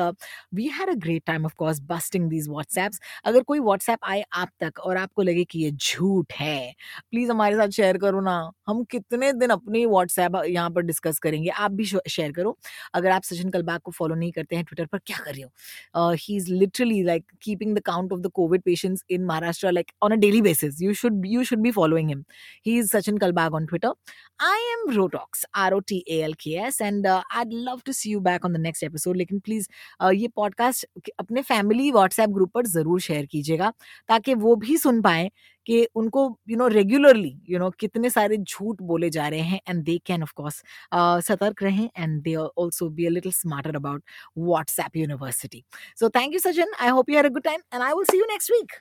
we 0.55 0.67
had 0.79 0.91
a 0.91 0.95
great 1.05 1.23
time 1.27 1.45
of 1.47 1.55
course 1.59 1.81
busting 1.91 2.29
these 2.31 2.49
WhatsApps 2.49 3.01
अगर 3.25 3.43
कोई 3.43 3.61
व्हाट्सएप 3.61 4.05
आए 4.05 4.25
आप 4.33 4.51
तक 4.61 4.79
और 4.81 4.97
आपको 4.97 5.23
लगे 5.23 5.45
कि 5.45 5.59
ये 5.59 5.71
झूठ 5.73 6.33
है 6.41 6.73
प्लीज़ 7.11 7.31
हमारे 7.31 7.57
साथ 7.57 7.69
शेयर 7.77 7.99
करो 7.99 8.21
ना. 8.21 8.35
हम 8.69 8.83
कितने 8.91 9.33
दिन 9.35 9.51
अपनी 9.51 9.85
व्हाट्सएप 9.87 10.43
यहाँ 10.47 10.71
पर 10.71 10.83
डिस्कस 10.83 11.19
करेंगे, 11.19 11.49
आप 11.51 11.71
भी 11.71 11.85
शेयर 11.85 12.33
करो. 12.33 12.57
अगर 12.95 13.11
आप 13.11 13.23
सचिन 13.23 13.51
कलबाग 13.51 13.81
को 13.81 13.91
फॉलो 13.93 14.15
नहीं 14.15 14.31
करते 14.33 14.57
हैं 14.57 14.65
ट्विटर 14.65 14.87
पर, 14.87 14.99
क्या 14.99 15.19
कर 15.25 15.33
रहे 15.33 15.43
हो? 15.43 16.11
He 16.21 16.37
is 16.37 16.51
literally 16.53 17.03
like 17.05 17.25
keeping 17.43 17.75
the 17.77 17.81
count 17.87 18.13
of 18.13 18.21
the 18.21 18.31
COVID 18.35 18.63
patients 18.63 19.05
in 19.11 19.25
Maharashtra 19.25 19.71
like 19.73 19.91
on 20.03 20.13
a 20.13 20.17
daily 20.17 20.43
basis 20.43 20.81
you 20.83 20.95
should 20.95 21.27
you 21.27 21.45
should 21.45 21.59
be 21.59 21.71
following 21.73 22.09
him 22.09 22.25
he 22.67 22.79
is 22.79 22.89
Sachin 22.97 23.14
Sachin 23.15 23.19
Kalbag 23.19 23.55
on 23.55 23.67
Twitter. 23.67 23.93
I 24.41 24.77
am 24.87 24.97
Rotox, 24.97 25.45
R 25.55 25.75
O 25.75 25.81
T 25.81 26.05
A 26.09 26.23
L 26.23 26.33
K 26.35 26.57
S, 26.57 26.81
and 26.81 27.07
uh, 27.07 27.23
I'd 27.33 27.53
love 27.53 27.85
to 27.85 27.93
see 27.93 28.11
you 28.11 28.21
back 28.21 28.45
on 28.45 28.53
the 28.53 28.59
next 28.59 28.83
episode. 28.83 29.17
लेकिन 29.17 29.41
please 29.41 29.69
ये 30.15 30.29
podcast 30.37 30.87
अपने 31.19 31.43
family 31.43 31.91
WhatsApp 31.93 32.31
group 32.31 32.51
पर 32.55 32.67
ज़रूर 32.67 33.01
share 33.01 33.27
कीजिएगा 33.27 33.73
ताकि 34.09 34.35
वो 34.37 34.55
भी 34.57 34.77
सुन 34.79 35.01
पाए 35.03 35.31
कि 35.67 35.87
उनको 35.97 36.25
you 36.51 36.57
know 36.57 36.67
regularly 36.69 37.37
you 37.51 37.59
know 37.59 37.71
कितने 37.81 38.11
सारे 38.11 38.37
झूठ 38.37 38.83
बोले 38.83 39.11
जा 39.11 39.29
रहे 39.29 39.41
हैं 39.41 39.61
and 39.69 39.83
they 39.85 39.99
can 40.07 40.23
of 40.23 40.33
course 40.37 40.63
सतर्क 41.29 41.63
रहें 41.63 41.89
and 41.99 42.21
they 42.23 42.35
also 42.37 42.89
be 42.89 43.07
a 43.07 43.11
little 43.11 43.33
smarter 43.33 43.77
about 43.77 44.03
WhatsApp 44.39 44.97
university 44.97 45.65
so 46.01 46.09
thank 46.17 46.35
you 46.35 46.41
Sachin 46.41 46.75
I 46.81 46.89
hope 46.99 47.11
you 47.11 47.17
have 47.17 47.27
a 47.27 47.33
good 47.33 47.43
time 47.45 47.61
and 47.75 47.83
I 47.83 47.93
will 47.93 48.05
see 48.11 48.19
you 48.19 48.25
next 48.33 48.53
week 48.53 48.73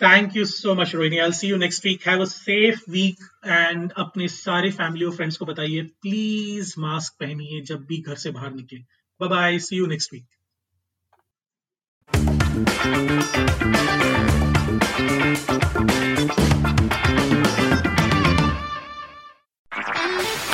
thank 0.00 0.36
you 0.36 0.44
so 0.44 0.74
much 0.74 0.94
Rohini 0.94 1.18
I 1.18 1.32
see 1.32 1.48
you 1.48 1.56
next 1.56 1.84
week 1.86 2.06
have 2.08 2.20
a 2.22 2.24
safe 2.28 2.78
weekend 3.46 3.90
अपने 3.98 4.28
सारे 4.28 4.70
family 4.70 5.04
और 5.04 5.14
friends 5.16 5.36
को 5.36 5.44
बताइए। 5.46 5.82
Please 6.02 6.74
mask 6.80 7.12
पहनिए 7.20 7.60
जब 7.66 7.84
भी 7.86 7.98
घर 8.00 8.14
से 8.22 8.30
बाहर 8.30 8.54
निकले। 8.54 8.78
Bye 9.20 9.28
bye 9.28 9.58
see 9.58 9.76
you 9.76 9.86
next 9.86 10.12
week 10.12 10.26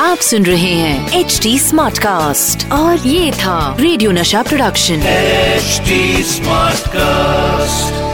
आप 0.01 0.19
सुन 0.19 0.45
रहे 0.47 0.73
हैं 0.75 1.21
एच 1.21 1.39
डी 1.43 1.59
स्मार्ट 1.59 1.99
कास्ट 1.99 2.71
और 2.73 3.07
ये 3.07 3.33
था 3.33 3.59
रेडियो 3.81 4.11
नशा 4.13 4.43
प्रोडक्शन 4.43 5.03
एचडी 5.07 6.23
स्मार्ट 6.33 6.89
कास्ट 6.97 8.10